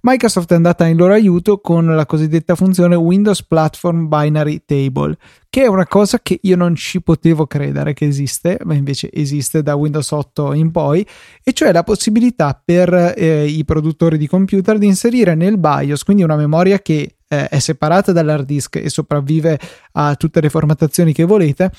Microsoft 0.03 0.53
è 0.53 0.55
andata 0.55 0.87
in 0.87 0.97
loro 0.97 1.13
aiuto 1.13 1.59
con 1.59 1.85
la 1.85 2.07
cosiddetta 2.07 2.55
funzione 2.55 2.95
Windows 2.95 3.43
Platform 3.45 4.09
Binary 4.09 4.63
Table, 4.65 5.17
che 5.51 5.65
è 5.65 5.67
una 5.67 5.87
cosa 5.87 6.21
che 6.23 6.39
io 6.43 6.57
non 6.57 6.77
ci 6.77 7.03
potevo 7.03 7.47
credere 7.47 7.93
che 7.93 8.07
esiste, 8.07 8.59
ma 8.65 8.75
invece 8.75 9.11
esiste 9.13 9.63
da 9.63 9.75
Windows 9.75 10.11
8 10.13 10.53
in 10.55 10.71
poi, 10.71 11.07
e 11.43 11.53
cioè 11.53 11.73
la 11.73 11.83
possibilità 11.83 12.61
per 12.65 13.15
eh, 13.17 13.47
i 13.47 13.65
produttori 13.65 14.17
di 14.17 14.29
computer 14.29 14.79
di 14.79 14.87
inserire 14.87 15.35
nel 15.35 15.59
BIOS, 15.59 16.05
quindi 16.05 16.23
una 16.23 16.37
memoria 16.37 16.79
che 16.79 17.17
eh, 17.27 17.49
è 17.49 17.59
separata 17.59 18.13
dall'hard 18.13 18.47
disk 18.47 18.77
e 18.77 18.89
sopravvive 18.89 19.59
a 19.93 20.15
tutte 20.15 20.41
le 20.41 20.51
formattazioni 20.51 21.13
che 21.13 21.25
volete, 21.25 21.71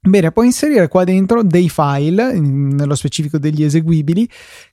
Bene, 0.00 0.30
puoi 0.30 0.46
inserire 0.46 0.88
qua 0.88 1.04
dentro 1.04 1.42
dei 1.42 1.68
file, 1.68 2.38
nello 2.38 2.94
specifico 2.94 3.38
degli 3.38 3.64
eseguibili, 3.64 4.28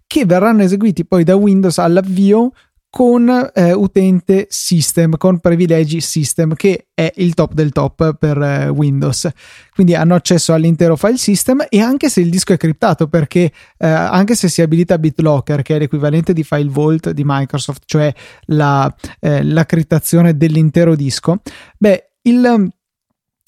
che 0.05 0.25
verranno 0.25 0.61
eseguiti 0.61 1.05
poi 1.05 1.23
da 1.23 1.35
Windows 1.35 1.77
all'avvio 1.79 2.51
con 2.95 3.51
eh, 3.53 3.73
utente 3.73 4.47
system, 4.49 5.17
con 5.17 5.39
privilegi 5.39 5.99
system, 5.99 6.53
che 6.53 6.87
è 6.93 7.11
il 7.15 7.33
top 7.33 7.51
del 7.51 7.71
top 7.73 8.15
per 8.17 8.41
eh, 8.41 8.69
Windows. 8.69 9.29
Quindi 9.73 9.95
hanno 9.95 10.15
accesso 10.15 10.53
all'intero 10.53 10.95
file 10.95 11.17
system 11.17 11.65
e 11.67 11.81
anche 11.81 12.07
se 12.07 12.21
il 12.21 12.29
disco 12.29 12.53
è 12.53 12.57
criptato, 12.57 13.07
perché 13.09 13.51
eh, 13.77 13.87
anche 13.87 14.35
se 14.35 14.47
si 14.47 14.61
abilita 14.61 14.97
BitLocker, 14.97 15.61
che 15.61 15.75
è 15.75 15.79
l'equivalente 15.79 16.31
di 16.31 16.45
File 16.45 16.69
Vault 16.69 17.09
di 17.09 17.23
Microsoft, 17.25 17.81
cioè 17.85 18.13
la, 18.45 18.95
eh, 19.19 19.43
la 19.43 19.65
criptazione 19.65 20.37
dell'intero 20.37 20.95
disco, 20.95 21.41
beh, 21.77 22.11
il, 22.21 22.71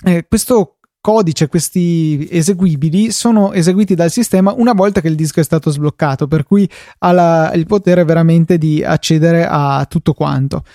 eh, 0.04 0.26
questo 0.28 0.77
codice, 1.08 1.48
questi 1.48 2.28
eseguibili 2.30 3.12
sono 3.12 3.54
eseguiti 3.54 3.96
dal 3.96 4.12
sistema 4.12 4.52
una 4.52 4.74
volta 4.74 5.00
che 5.00 5.08
il 5.08 5.16
disco 5.16 5.40
è 5.40 5.44
stato 5.44 5.70
sbloccato, 5.70 6.28
per 6.28 6.44
cui 6.44 6.70
ha 6.98 7.14
la, 7.14 7.54
il 7.54 7.66
potere 7.66 8.04
veramente 8.04 8.58
di 8.58 8.84
accedere 8.84 9.48
a 9.50 9.86
tutto 9.90 10.12
quanto. 10.12 10.66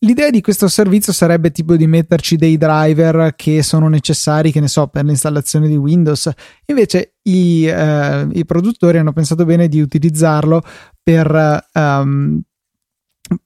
L'idea 0.00 0.30
di 0.30 0.40
questo 0.40 0.66
servizio 0.66 1.12
sarebbe 1.12 1.52
tipo 1.52 1.76
di 1.76 1.86
metterci 1.86 2.34
dei 2.34 2.56
driver 2.56 3.34
che 3.36 3.62
sono 3.62 3.88
necessari, 3.88 4.50
che 4.50 4.58
ne 4.58 4.66
so, 4.66 4.88
per 4.88 5.04
l'installazione 5.04 5.68
di 5.68 5.76
Windows. 5.76 6.28
Invece 6.66 7.14
i, 7.22 7.64
eh, 7.66 8.26
i 8.32 8.44
produttori 8.44 8.98
hanno 8.98 9.12
pensato 9.12 9.44
bene 9.44 9.68
di 9.68 9.80
utilizzarlo 9.80 10.60
per, 11.00 11.68
um, 11.74 12.40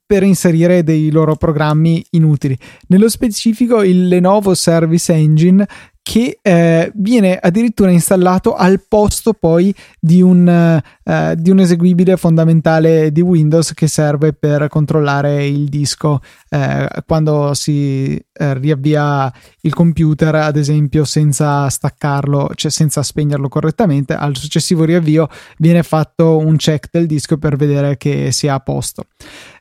per 0.07 0.23
inserire 0.23 0.83
dei 0.83 1.11
loro 1.11 1.37
programmi 1.37 2.03
inutili. 2.11 2.57
Nello 2.89 3.11
specifico 3.11 3.83
il 3.83 4.09
Lenovo 4.09 4.55
Service 4.55 5.13
Engine 5.13 5.67
che 6.03 6.41
eh, 6.43 6.91
viene 6.97 7.37
addirittura 7.37 7.91
installato 7.93 8.55
al 8.55 8.83
posto 8.87 9.35
poi 9.35 9.73
di 10.01 10.21
un, 10.21 10.49
eh, 10.49 11.35
di 11.39 11.51
un, 11.51 11.61
eseguibile 11.61 12.17
fondamentale 12.17 13.13
di 13.13 13.21
Windows 13.21 13.73
che 13.73 13.87
serve 13.87 14.33
per 14.33 14.67
controllare 14.67 15.47
il 15.47 15.69
disco 15.69 16.21
eh, 16.49 16.89
quando 17.07 17.55
si 17.55 18.21
eh, 18.33 18.55
riavvia 18.59 19.33
il 19.61 19.73
computer, 19.73 20.35
ad 20.35 20.57
esempio, 20.57 21.05
senza 21.05 21.69
staccarlo, 21.69 22.51
cioè 22.57 22.71
senza 22.71 23.03
spegnerlo 23.05 23.49
correttamente. 23.49 24.15
Al 24.15 24.37
successivo 24.37 24.85
riavvio 24.85 25.29
viene 25.59 25.85
fatto 25.85 26.37
un 26.39 26.57
check 26.57 26.89
del 26.91 27.07
disco 27.07 27.39
per 27.39 27.57
vedere 27.57 27.97
che 27.97 28.33
sia 28.33 28.55
a 28.55 28.61
posto. 28.61 29.07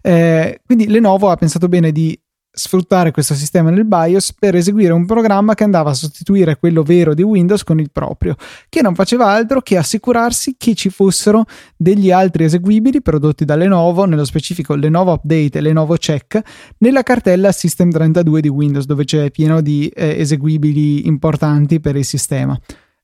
Eh, 0.02 0.62
quindi 0.66 0.88
Lenovo 0.88 1.30
ha 1.30 1.36
pensato 1.36 1.68
bene 1.68 1.92
di 1.92 2.20
sfruttare 2.54 3.12
questo 3.12 3.34
sistema 3.34 3.70
nel 3.70 3.86
BIOS 3.86 4.34
per 4.34 4.56
eseguire 4.56 4.92
un 4.92 5.06
programma 5.06 5.56
che 5.56 5.64
andava 5.64 5.92
a 5.92 5.94
sostituire 5.94 6.58
quello 6.58 6.84
vero 6.84 7.14
di 7.14 7.24
Windows 7.24 7.64
con 7.64 7.80
il 7.80 7.92
proprio, 7.92 8.36
che 8.68 8.82
non 8.82 8.94
faceva 8.94 9.28
altro 9.28 9.62
che 9.62 9.78
assicurarsi 9.78 10.56
che 10.58 10.76
ci 10.76 10.90
fossero 10.90 11.46
degli 11.78 12.12
altri 12.12 12.44
eseguibili 12.44 13.02
prodotti 13.02 13.46
da 13.46 13.56
Lenovo, 13.56 14.06
nello 14.06 14.26
specifico 14.26 14.76
Lenovo 14.76 15.14
Update 15.14 15.58
e 15.58 15.62
Lenovo 15.62 15.96
Check, 15.96 16.42
nella 16.80 17.04
cartella 17.04 17.50
System32 17.50 18.40
di 18.40 18.50
Windows, 18.50 18.86
dove 18.86 19.06
c'è 19.06 19.32
pieno 19.32 19.62
di 19.62 19.88
eh, 19.88 20.20
eseguibili 20.20 21.08
importanti 21.08 21.80
per 21.80 21.96
il 21.96 22.06
sistema. 22.06 22.60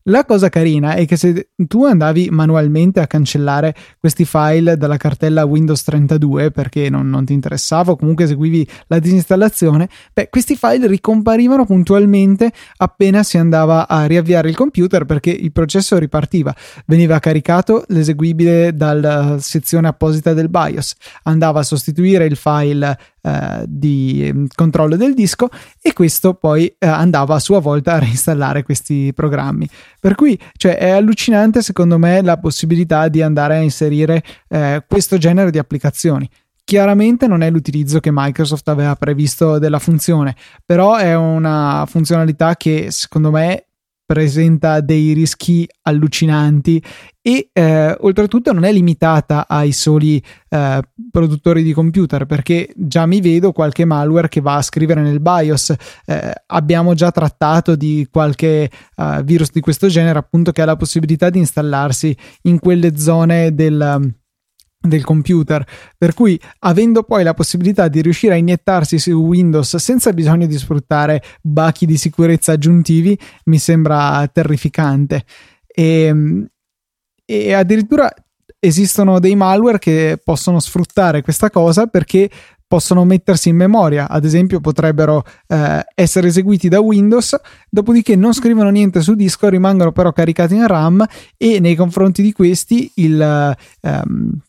La 0.09 0.23
cosa 0.23 0.47
carina 0.47 0.93
è 0.93 1.05
che 1.05 1.17
se 1.17 1.49
tu 1.67 1.83
andavi 1.83 2.29
manualmente 2.31 3.01
a 3.01 3.07
cancellare 3.07 3.75
questi 3.99 4.23
file 4.23 4.77
dalla 4.77 4.95
cartella 4.95 5.43
Windows 5.43 5.83
32 5.83 6.51
perché 6.51 6.89
non, 6.89 7.09
non 7.09 7.25
ti 7.25 7.33
interessava 7.33 7.91
o 7.91 7.97
comunque 7.97 8.23
eseguivi 8.23 8.65
la 8.87 8.99
disinstallazione, 8.99 9.89
beh, 10.13 10.29
questi 10.29 10.55
file 10.55 10.87
ricomparivano 10.87 11.65
puntualmente 11.65 12.53
appena 12.77 13.21
si 13.23 13.37
andava 13.37 13.85
a 13.85 14.05
riavviare 14.05 14.47
il 14.47 14.55
computer 14.55 15.03
perché 15.03 15.31
il 15.31 15.51
processo 15.51 15.97
ripartiva. 15.97 16.55
Veniva 16.85 17.19
caricato 17.19 17.83
l'eseguibile 17.87 18.73
dalla 18.73 19.35
sezione 19.39 19.89
apposita 19.89 20.33
del 20.33 20.47
BIOS, 20.47 20.95
andava 21.23 21.59
a 21.59 21.63
sostituire 21.63 22.23
il 22.23 22.37
file 22.37 22.97
eh, 23.27 23.65
di 23.67 24.31
mm, 24.33 24.45
controllo 24.55 24.95
del 24.95 25.13
disco 25.13 25.49
e 25.81 25.91
questo 25.91 26.33
poi 26.33 26.73
eh, 26.79 26.87
andava 26.87 27.35
a 27.35 27.39
sua 27.39 27.59
volta 27.59 27.93
a 27.93 27.99
reinstallare 27.99 28.63
questi 28.63 29.11
programmi. 29.13 29.67
Per 29.99 30.15
cui 30.15 30.39
cioè, 30.55 30.77
è 30.77 30.91
allucinante 30.91 31.61
secondo 31.61 31.97
me 31.97 32.21
la 32.21 32.37
possibilità 32.37 33.09
di 33.09 33.21
andare 33.21 33.57
a 33.57 33.59
inserire 33.59 34.23
eh, 34.47 34.83
questo 34.87 35.17
genere 35.17 35.51
di 35.51 35.57
applicazioni. 35.57 36.29
Chiaramente 36.63 37.27
non 37.27 37.41
è 37.41 37.49
l'utilizzo 37.49 37.99
che 37.99 38.11
Microsoft 38.13 38.67
aveva 38.69 38.95
previsto 38.95 39.57
della 39.57 39.79
funzione, 39.79 40.35
però 40.65 40.95
è 40.95 41.15
una 41.15 41.85
funzionalità 41.87 42.55
che 42.55 42.91
secondo 42.91 43.31
me 43.31 43.66
presenta 44.07 44.79
dei 44.79 45.11
rischi 45.11 45.67
allucinanti 45.81 46.81
e 47.21 47.49
eh, 47.51 47.93
oltretutto 47.99 48.53
non 48.53 48.63
è 48.63 48.71
limitata 48.71 49.45
ai 49.49 49.73
soli 49.73 50.23
eh, 50.47 50.81
produttori 51.11 51.61
di 51.61 51.73
computer 51.73 52.25
perché 52.25 52.71
già 52.73 53.05
mi 53.05 53.19
vedo 53.19 53.51
qualche 53.51 53.83
malware 53.83 54.29
che 54.29 54.39
va 54.39 54.55
a 54.55 54.61
scrivere 54.61 55.01
nel 55.01 55.19
BIOS. 55.19 55.75
Eh, 56.05 56.33
abbiamo 56.45 56.93
già 56.93 57.11
trattato 57.11 57.75
di 57.75 58.07
qualche 58.09 58.71
uh, 58.95 59.21
virus 59.23 59.51
di 59.51 59.59
questo 59.59 59.87
genere 59.87 60.19
appunto 60.19 60.53
che 60.53 60.61
ha 60.61 60.65
la 60.65 60.77
possibilità 60.77 61.29
di 61.29 61.39
installarsi 61.39 62.15
in 62.43 62.59
quelle 62.59 62.97
zone 62.97 63.53
del 63.53 64.15
del 64.79 65.03
computer, 65.03 65.65
per 65.97 66.13
cui 66.13 66.39
avendo 66.59 67.03
poi 67.03 67.23
la 67.23 67.33
possibilità 67.33 67.87
di 67.87 68.01
riuscire 68.01 68.33
a 68.33 68.37
iniettarsi 68.37 68.99
su 68.99 69.11
Windows 69.11 69.75
senza 69.77 70.13
bisogno 70.13 70.45
di 70.45 70.57
sfruttare 70.57 71.21
bachi 71.41 71.85
di 71.85 71.97
sicurezza 71.97 72.53
aggiuntivi 72.53 73.17
mi 73.45 73.59
sembra 73.59 74.27
terrificante. 74.31 75.23
E, 75.65 75.83
ehm, 76.03 76.47
e 77.29 77.53
addirittura 77.53 78.09
esistono 78.59 79.19
dei 79.19 79.35
malware 79.35 79.79
che 79.79 80.19
possono 80.23 80.59
sfruttare 80.59 81.21
questa 81.21 81.49
cosa 81.49 81.87
perché 81.87 82.29
possono 82.67 83.05
mettersi 83.05 83.49
in 83.49 83.55
memoria, 83.55 84.09
ad 84.09 84.25
esempio 84.25 84.59
potrebbero 84.59 85.23
eh, 85.47 85.85
essere 85.95 86.27
eseguiti 86.27 86.67
da 86.67 86.81
Windows, 86.81 87.35
dopodiché 87.69 88.15
non 88.17 88.33
scrivono 88.33 88.69
niente 88.69 89.01
su 89.01 89.15
disco, 89.15 89.47
rimangono 89.47 89.93
però 89.93 90.11
caricati 90.11 90.55
in 90.55 90.67
RAM 90.67 91.05
e 91.37 91.59
nei 91.61 91.75
confronti 91.75 92.21
di 92.21 92.33
questi 92.33 92.91
il, 92.95 93.55
ehm, 93.81 94.39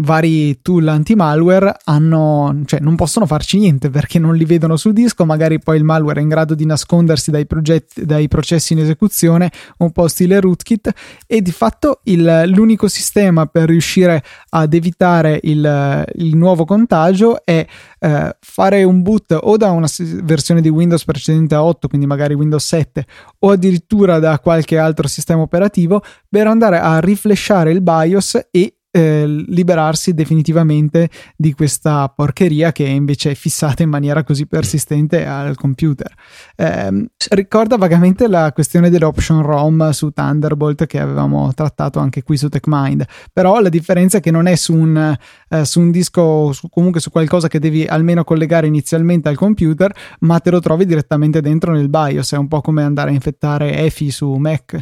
vari 0.00 0.60
tool 0.62 0.88
anti-malware 0.88 1.76
hanno, 1.84 2.62
cioè 2.64 2.80
non 2.80 2.96
possono 2.96 3.26
farci 3.26 3.58
niente 3.58 3.88
perché 3.88 4.18
non 4.18 4.34
li 4.34 4.44
vedono 4.44 4.76
sul 4.76 4.92
disco, 4.92 5.24
magari 5.24 5.60
poi 5.60 5.76
il 5.76 5.84
malware 5.84 6.20
è 6.20 6.22
in 6.22 6.28
grado 6.28 6.54
di 6.54 6.66
nascondersi 6.66 7.30
dai, 7.30 7.46
progetti, 7.46 8.04
dai 8.04 8.26
processi 8.28 8.72
in 8.72 8.80
esecuzione, 8.80 9.50
un 9.78 9.92
po' 9.92 10.08
stile 10.08 10.40
rootkit 10.40 10.92
e 11.26 11.40
di 11.40 11.52
fatto 11.52 12.00
il, 12.04 12.44
l'unico 12.46 12.88
sistema 12.88 13.46
per 13.46 13.68
riuscire 13.68 14.22
ad 14.50 14.74
evitare 14.74 15.38
il, 15.42 16.04
il 16.14 16.36
nuovo 16.36 16.64
contagio 16.64 17.44
è 17.44 17.64
eh, 17.98 18.36
fare 18.40 18.82
un 18.82 19.02
boot 19.02 19.38
o 19.40 19.56
da 19.56 19.70
una 19.70 19.88
versione 20.22 20.60
di 20.60 20.68
Windows 20.68 21.04
precedente 21.04 21.54
a 21.54 21.62
8, 21.62 21.86
quindi 21.88 22.06
magari 22.06 22.34
Windows 22.34 22.66
7 22.66 23.06
o 23.40 23.50
addirittura 23.50 24.18
da 24.18 24.38
qualche 24.40 24.78
altro 24.78 25.06
sistema 25.06 25.42
operativo 25.42 26.02
per 26.28 26.48
andare 26.48 26.78
a 26.80 26.98
rifleshare 26.98 27.70
il 27.70 27.82
BIOS 27.82 28.48
e 28.50 28.75
eh, 28.96 29.26
liberarsi 29.26 30.14
definitivamente 30.14 31.10
di 31.36 31.52
questa 31.52 32.08
porcheria 32.08 32.72
che 32.72 32.84
invece 32.84 33.32
è 33.32 33.34
fissata 33.34 33.82
in 33.82 33.90
maniera 33.90 34.24
così 34.24 34.46
persistente 34.46 35.26
al 35.26 35.54
computer. 35.54 36.10
Eh, 36.56 37.06
ricorda 37.28 37.76
vagamente 37.76 38.26
la 38.26 38.52
questione 38.52 38.88
dell'option 38.88 39.42
ROM 39.42 39.90
su 39.90 40.12
Thunderbolt 40.12 40.86
che 40.86 40.98
avevamo 40.98 41.52
trattato 41.52 41.98
anche 41.98 42.22
qui 42.22 42.38
su 42.38 42.48
TechMind, 42.48 43.04
però 43.34 43.60
la 43.60 43.68
differenza 43.68 44.16
è 44.16 44.20
che 44.20 44.30
non 44.30 44.46
è 44.46 44.54
su 44.54 44.74
un, 44.74 45.14
eh, 45.50 45.64
su 45.66 45.80
un 45.80 45.90
disco, 45.90 46.52
su, 46.52 46.70
comunque 46.70 47.00
su 47.00 47.10
qualcosa 47.10 47.48
che 47.48 47.58
devi 47.58 47.84
almeno 47.84 48.24
collegare 48.24 48.66
inizialmente 48.66 49.28
al 49.28 49.36
computer, 49.36 49.94
ma 50.20 50.40
te 50.40 50.50
lo 50.50 50.60
trovi 50.60 50.86
direttamente 50.86 51.42
dentro 51.42 51.72
nel 51.72 51.90
BIOS, 51.90 52.32
è 52.32 52.38
un 52.38 52.48
po' 52.48 52.62
come 52.62 52.82
andare 52.82 53.10
a 53.10 53.12
infettare 53.12 53.76
EFI 53.76 54.10
su 54.10 54.32
Mac. 54.36 54.80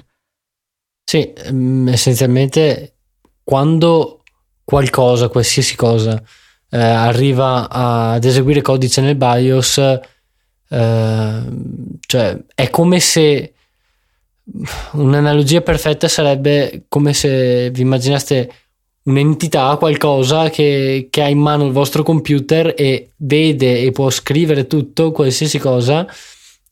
Sì, 1.05 1.33
mm, 1.53 1.88
essenzialmente 1.88 2.94
quando 3.45 4.23
qualcosa, 4.65 5.29
qualsiasi 5.29 5.77
cosa, 5.77 6.21
eh, 6.71 6.79
arriva 6.79 7.69
ad 7.71 8.25
eseguire 8.25 8.63
codice 8.63 9.01
nel 9.01 9.15
BIOS, 9.15 9.79
eh, 10.71 11.43
cioè 12.07 12.39
è 12.55 12.71
come 12.71 12.99
se 13.01 13.53
un'analogia 14.93 15.63
perfetta 15.63 16.09
sarebbe 16.09 16.85
come 16.89 17.15
se 17.15 17.71
vi 17.71 17.81
immaginaste 17.83 18.53
un'entità, 19.05 19.77
qualcosa 19.77 20.51
che, 20.51 21.09
che, 21.11 21.23
ha 21.23 21.29
in 21.29 21.39
mano 21.39 21.67
il 21.67 21.73
vostro 21.73 22.03
computer 22.03 22.75
e 22.77 23.11
vede 23.17 23.81
e 23.81 23.93
può 23.93 24.11
scrivere 24.11 24.67
tutto, 24.67 25.13
qualsiasi 25.13 25.59
cosa, 25.59 26.07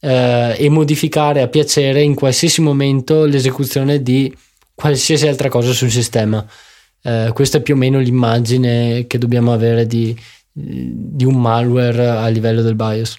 eh, 0.01 0.57
e 0.59 0.69
modificare 0.69 1.43
a 1.43 1.49
piacere 1.49 2.03
in 2.03 2.15
qualsiasi 2.15 2.61
momento 2.63 3.25
l'esecuzione 3.25 4.03
di 4.03 4.35
qualsiasi 4.75 5.27
altra 5.27 5.49
cosa 5.49 5.73
sul 5.73 5.91
sistema. 5.91 6.45
Eh, 7.03 7.31
questa 7.33 7.59
è 7.59 7.63
più 7.63 7.75
o 7.75 7.77
meno 7.77 7.99
l'immagine 7.99 9.07
che 9.07 9.19
dobbiamo 9.19 9.53
avere 9.53 9.87
di, 9.87 10.17
di 10.53 11.25
un 11.25 11.41
malware 11.41 12.09
a 12.09 12.29
livello 12.29 12.63
del 12.63 12.77
BIOS. 12.77 13.17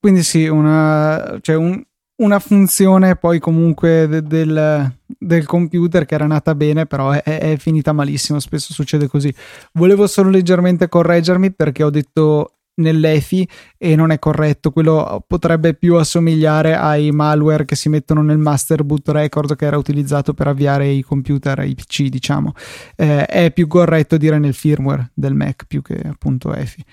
Quindi 0.00 0.22
sì, 0.22 0.46
una, 0.46 1.38
cioè 1.40 1.56
un, 1.56 1.82
una 2.16 2.38
funzione 2.38 3.16
poi 3.16 3.38
comunque 3.38 4.06
de, 4.08 4.22
del, 4.22 4.92
del, 5.06 5.44
computer 5.44 6.06
che 6.06 6.14
era 6.14 6.26
nata 6.26 6.54
bene, 6.54 6.86
però 6.86 7.10
è, 7.10 7.22
è, 7.22 7.56
finita 7.58 7.92
malissimo. 7.92 8.38
Spesso 8.38 8.72
succede 8.72 9.08
così. 9.08 9.32
Volevo 9.72 10.06
solo 10.06 10.30
leggermente 10.30 10.88
correggermi 10.88 11.52
perché 11.52 11.82
ho 11.82 11.90
detto 11.90 12.57
nell'EFI 12.78 13.48
e 13.76 13.94
non 13.94 14.10
è 14.10 14.18
corretto. 14.18 14.70
Quello 14.70 15.24
potrebbe 15.26 15.74
più 15.74 15.96
assomigliare 15.96 16.74
ai 16.74 17.10
malware 17.10 17.64
che 17.64 17.76
si 17.76 17.88
mettono 17.88 18.22
nel 18.22 18.38
master 18.38 18.84
boot 18.84 19.08
record 19.08 19.56
che 19.56 19.66
era 19.66 19.76
utilizzato 19.76 20.34
per 20.34 20.48
avviare 20.48 20.88
i 20.88 21.02
computer, 21.02 21.58
i 21.60 21.74
PC, 21.74 22.04
diciamo. 22.08 22.52
Eh, 22.96 23.26
è 23.26 23.50
più 23.52 23.66
corretto 23.66 24.16
dire 24.16 24.38
nel 24.38 24.54
firmware 24.54 25.10
del 25.14 25.34
Mac 25.34 25.64
più 25.66 25.82
che 25.82 26.00
appunto 26.04 26.54
EFI. 26.54 26.84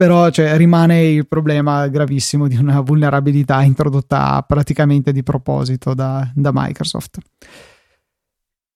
Però 0.00 0.30
cioè, 0.30 0.56
rimane 0.56 1.02
il 1.04 1.28
problema 1.28 1.86
gravissimo 1.88 2.48
di 2.48 2.56
una 2.56 2.80
vulnerabilità 2.80 3.60
introdotta 3.60 4.42
praticamente 4.48 5.12
di 5.12 5.22
proposito 5.22 5.92
da, 5.92 6.26
da 6.34 6.50
Microsoft. 6.54 7.18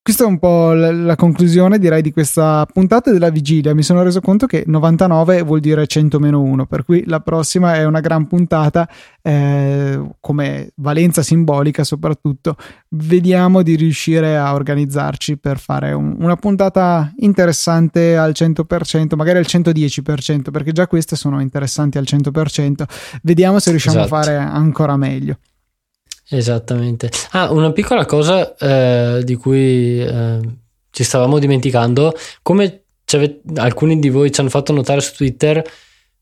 Questa 0.05 0.25
è 0.25 0.27
un 0.27 0.38
po' 0.38 0.75
la, 0.75 1.17
conclusione, 1.17 1.79
direi, 1.79 2.03
di 2.03 2.12
questa 2.12 2.67
puntata 2.71 3.11
della 3.11 3.31
vigilia. 3.31 3.73
Mi 3.73 3.83
sono 3.83 4.03
reso 4.03 4.21
conto 4.21 4.45
che 4.45 4.62
99 4.67 5.40
vuol 5.40 5.61
dire 5.61 5.87
100 5.87 6.19
meno 6.19 6.43
1, 6.43 6.67
per 6.67 6.85
cui 6.85 7.05
la 7.07 7.21
prossima 7.21 7.77
è 7.77 7.87
una 7.87 8.01
gran 8.01 8.27
puntata 8.27 8.87
eh, 9.23 9.99
come 10.21 10.73
valenza 10.75 11.23
simbolica 11.23 11.85
soprattutto. 11.85 12.55
Vediamo 12.90 13.62
di 13.62 13.77
riuscire 13.77 14.37
a 14.37 14.53
organizzarci 14.53 15.38
per 15.38 15.59
fare 15.59 15.95
un, 15.95 16.17
una 16.19 16.37
puntata 16.37 17.11
interessante 17.21 18.19
al 18.19 18.33
100%, 18.37 19.17
magari 19.17 19.38
al 19.38 19.47
110%, 19.49 20.51
perché 20.51 20.73
già 20.73 20.87
queste 20.87 21.17
sono 21.17 21.40
interessanti 21.40 21.97
al 21.97 22.05
100%. 22.07 22.85
Vediamo 23.23 23.59
se 23.59 23.71
riusciamo 23.71 24.01
esatto. 24.01 24.14
a 24.14 24.23
fare 24.23 24.37
ancora 24.37 24.99
meglio. 24.99 25.38
Esattamente. 26.37 27.11
Ah, 27.31 27.53
una 27.53 27.73
piccola 27.73 28.05
cosa 28.05 28.55
eh, 28.57 29.23
di 29.23 29.37
cui 29.37 30.01
eh, 30.01 30.38
ci 30.90 31.05
stavamo 31.05 31.38
dimenticando, 31.38 32.14
come 32.42 32.83
alcuni 33.57 33.99
di 33.99 34.09
voi 34.09 34.33
ci 34.33 34.40
hanno 34.40 34.49
fatto 34.49 34.73
notare 34.73 35.01
su 35.01 35.14
Twitter, 35.14 35.62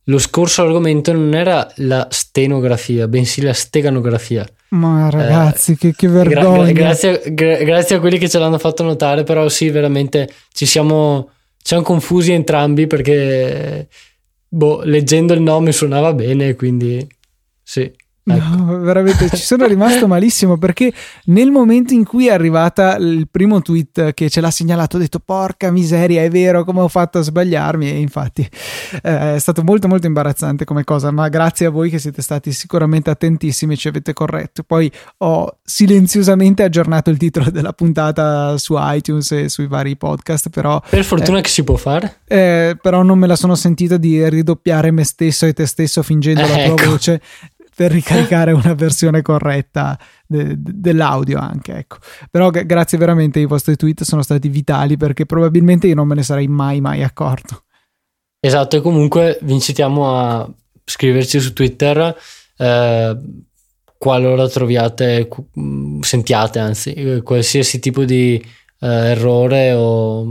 lo 0.06 0.18
scorso 0.18 0.62
argomento 0.62 1.12
non 1.12 1.32
era 1.34 1.70
la 1.76 2.08
stenografia, 2.10 3.08
bensì 3.08 3.40
la 3.40 3.52
steganografia. 3.52 4.46
Ma 4.70 5.08
ragazzi, 5.08 5.72
eh, 5.72 5.76
che, 5.76 5.94
che, 5.94 6.08
vergogna! 6.08 6.72
Gra- 6.72 6.72
grazie, 6.72 7.22
gra- 7.32 7.62
grazie, 7.62 7.96
a 7.96 8.00
quelli 8.00 8.18
che 8.18 8.28
ce 8.28 8.38
l'hanno 8.38 8.58
fatto 8.58 8.82
notare, 8.82 9.22
però 9.22 9.48
sì, 9.48 9.70
veramente 9.70 10.28
ci 10.52 10.66
siamo, 10.66 11.30
ci 11.56 11.68
siamo 11.68 11.82
confusi 11.82 12.32
entrambi 12.32 12.86
perché 12.86 13.88
boh, 14.48 14.82
leggendo 14.84 15.32
il 15.34 15.40
nome 15.40 15.72
suonava 15.72 16.12
bene, 16.12 16.54
quindi 16.54 17.06
sì. 17.62 17.90
Ecco. 18.24 18.54
No, 18.54 18.78
veramente 18.82 19.28
ci 19.30 19.42
sono 19.42 19.66
rimasto 19.66 20.06
malissimo 20.06 20.56
perché 20.56 20.92
nel 21.24 21.50
momento 21.50 21.92
in 21.92 22.04
cui 22.04 22.28
è 22.28 22.32
arrivata 22.32 22.96
il 22.96 23.26
primo 23.28 23.60
tweet 23.60 24.14
che 24.14 24.30
ce 24.30 24.40
l'ha 24.40 24.50
segnalato 24.50 24.96
ho 24.96 25.00
detto 25.00 25.18
porca 25.18 25.72
miseria 25.72 26.22
è 26.22 26.30
vero 26.30 26.62
come 26.62 26.80
ho 26.80 26.88
fatto 26.88 27.18
a 27.18 27.22
sbagliarmi 27.22 27.90
e 27.90 27.98
infatti 27.98 28.48
eh, 29.02 29.34
è 29.34 29.38
stato 29.40 29.64
molto 29.64 29.88
molto 29.88 30.06
imbarazzante 30.06 30.64
come 30.64 30.84
cosa 30.84 31.10
ma 31.10 31.28
grazie 31.28 31.66
a 31.66 31.70
voi 31.70 31.90
che 31.90 31.98
siete 31.98 32.22
stati 32.22 32.52
sicuramente 32.52 33.10
attentissimi 33.10 33.74
e 33.74 33.76
ci 33.76 33.88
avete 33.88 34.12
corretto 34.12 34.62
poi 34.62 34.90
ho 35.18 35.58
silenziosamente 35.64 36.62
aggiornato 36.62 37.10
il 37.10 37.16
titolo 37.16 37.50
della 37.50 37.72
puntata 37.72 38.56
su 38.56 38.76
iTunes 38.78 39.32
e 39.32 39.48
sui 39.48 39.66
vari 39.66 39.96
podcast 39.96 40.48
però 40.48 40.80
per 40.88 41.04
fortuna 41.04 41.38
eh, 41.38 41.42
che 41.42 41.48
si 41.48 41.64
può 41.64 41.74
fare 41.74 42.20
eh, 42.28 42.78
però 42.80 43.02
non 43.02 43.18
me 43.18 43.26
la 43.26 43.36
sono 43.36 43.56
sentita 43.56 43.96
di 43.96 44.28
ridoppiare 44.28 44.92
me 44.92 45.02
stesso 45.02 45.44
e 45.44 45.52
te 45.52 45.66
stesso 45.66 46.04
fingendo 46.04 46.42
la 46.42 46.46
tua 46.46 46.62
ecco. 46.62 46.90
voce 46.90 47.20
per 47.82 47.90
ricaricare 47.90 48.52
una 48.52 48.74
versione 48.74 49.22
corretta 49.22 49.98
de- 50.26 50.54
de- 50.56 50.72
dell'audio 50.74 51.38
anche 51.38 51.74
ecco. 51.76 51.96
però 52.30 52.50
g- 52.50 52.64
grazie 52.64 52.96
veramente 52.96 53.40
i 53.40 53.46
vostri 53.46 53.74
tweet 53.76 54.04
sono 54.04 54.22
stati 54.22 54.48
vitali 54.48 54.96
perché 54.96 55.26
probabilmente 55.26 55.88
io 55.88 55.96
non 55.96 56.06
me 56.06 56.14
ne 56.14 56.22
sarei 56.22 56.46
mai 56.46 56.80
mai 56.80 57.02
accorto 57.02 57.64
esatto 58.40 58.76
e 58.76 58.80
comunque 58.80 59.38
vi 59.42 59.52
incitiamo 59.54 60.16
a 60.16 60.48
scriverci 60.84 61.40
su 61.40 61.52
Twitter 61.52 62.16
eh, 62.56 63.16
qualora 63.98 64.48
troviate 64.48 65.28
sentiate 66.00 66.58
anzi 66.58 67.20
qualsiasi 67.24 67.80
tipo 67.80 68.04
di 68.04 68.34
eh, 68.80 68.86
errore 68.86 69.72
o 69.72 70.24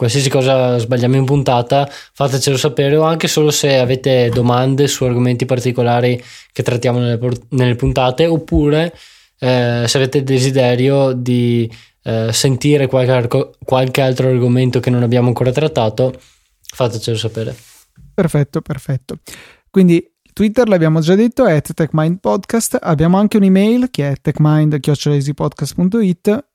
qualsiasi 0.00 0.30
cosa 0.30 0.78
sbagliamo 0.78 1.16
in 1.16 1.26
puntata, 1.26 1.86
fatecelo 1.86 2.56
sapere 2.56 2.96
o 2.96 3.02
anche 3.02 3.28
solo 3.28 3.50
se 3.50 3.76
avete 3.76 4.30
domande 4.32 4.88
su 4.88 5.04
argomenti 5.04 5.44
particolari 5.44 6.18
che 6.54 6.62
trattiamo 6.62 7.00
nelle, 7.00 7.18
nelle 7.50 7.74
puntate 7.74 8.24
oppure 8.24 8.94
eh, 9.38 9.84
se 9.86 9.96
avete 9.98 10.22
desiderio 10.22 11.12
di 11.12 11.70
eh, 12.04 12.32
sentire 12.32 12.86
qualche, 12.86 13.50
qualche 13.62 14.00
altro 14.00 14.28
argomento 14.28 14.80
che 14.80 14.88
non 14.88 15.02
abbiamo 15.02 15.28
ancora 15.28 15.52
trattato, 15.52 16.18
fatecelo 16.62 17.18
sapere. 17.18 17.54
Perfetto, 18.14 18.62
perfetto. 18.62 19.18
Quindi 19.68 20.02
Twitter 20.32 20.66
l'abbiamo 20.66 21.00
già 21.00 21.14
detto 21.14 21.44
è 21.44 21.60
TechMindPodcast, 21.60 22.78
abbiamo 22.80 23.18
anche 23.18 23.36
un'email 23.36 23.90
che 23.90 24.12
è 24.12 24.14
techmind.it 24.18 24.78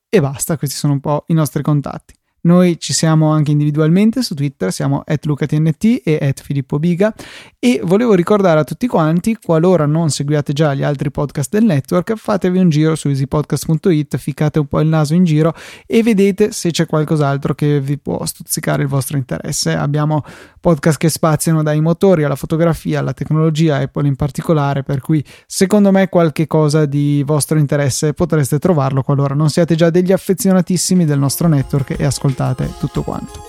e 0.09 0.19
basta, 0.19 0.57
questi 0.57 0.75
sono 0.75 0.93
un 0.93 0.99
po' 0.99 1.25
i 1.27 1.33
nostri 1.35 1.61
contatti. 1.61 2.14
Noi 2.45 2.79
ci 2.79 2.93
siamo 2.93 3.31
anche 3.31 3.49
individualmente 3.49 4.21
su 4.21 4.35
Twitter, 4.35 4.71
siamo 4.71 5.01
at 5.03 5.25
lucatnt 5.25 5.83
e 6.03 6.19
at 6.21 6.41
Filippo 6.41 6.77
Biga 6.77 7.13
e 7.57 7.81
volevo 7.83 8.13
ricordare 8.13 8.59
a 8.59 8.63
tutti 8.63 8.85
quanti, 8.85 9.35
qualora 9.41 9.87
non 9.87 10.11
seguiate 10.11 10.53
già 10.53 10.75
gli 10.75 10.83
altri 10.83 11.09
podcast 11.09 11.49
del 11.49 11.63
network, 11.63 12.13
fatevi 12.15 12.59
un 12.59 12.69
giro 12.69 12.95
su 12.95 13.07
easypodcast.it, 13.07 14.17
ficcate 14.17 14.59
un 14.59 14.67
po' 14.67 14.79
il 14.79 14.87
naso 14.87 15.15
in 15.15 15.23
giro 15.23 15.55
e 15.87 16.03
vedete 16.03 16.51
se 16.51 16.69
c'è 16.69 16.85
qualcos'altro 16.85 17.55
che 17.55 17.81
vi 17.81 17.97
può 17.97 18.23
stuzzicare 18.23 18.83
il 18.83 18.89
vostro 18.89 19.17
interesse. 19.17 19.73
Abbiamo 19.73 20.23
podcast 20.65 20.97
che 20.97 21.09
spaziano 21.09 21.61
dai 21.61 21.79
motori 21.79 22.23
alla 22.23 22.35
fotografia, 22.35 22.97
alla 22.97 23.13
tecnologia, 23.13 23.75
Apple 23.75 24.07
in 24.07 24.15
particolare, 24.15 24.81
per 24.81 24.99
cui 24.99 25.23
secondo 25.45 25.91
me 25.91 26.09
qualche 26.09 26.47
cosa 26.47 26.87
di 26.87 27.21
vostro 27.23 27.59
interesse 27.59 28.13
potreste 28.13 28.57
trovarlo 28.57 29.03
qualora 29.03 29.35
non 29.35 29.51
siate 29.51 29.75
già 29.75 29.91
degli 29.91 30.11
affezionatissimi 30.11 31.05
del 31.05 31.19
nostro 31.19 31.47
network 31.47 31.99
e 31.99 32.03
ascoltate 32.03 32.73
tutto 32.79 33.03
quanto. 33.03 33.43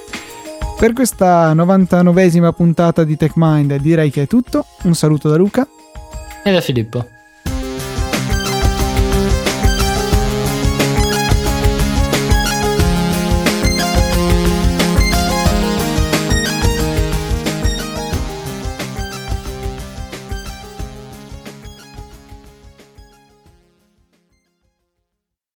Per 0.79 0.93
questa 0.93 1.55
99esima 1.55 2.53
puntata 2.53 3.03
di 3.03 3.17
TechMind 3.17 3.77
direi 3.77 4.11
che 4.11 4.25
è 4.25 4.27
tutto. 4.27 4.67
Un 4.83 4.95
saluto 4.95 5.31
da 5.31 5.37
Luca 5.37 5.67
e 6.45 6.53
da 6.53 6.61
Filippo. 6.61 7.16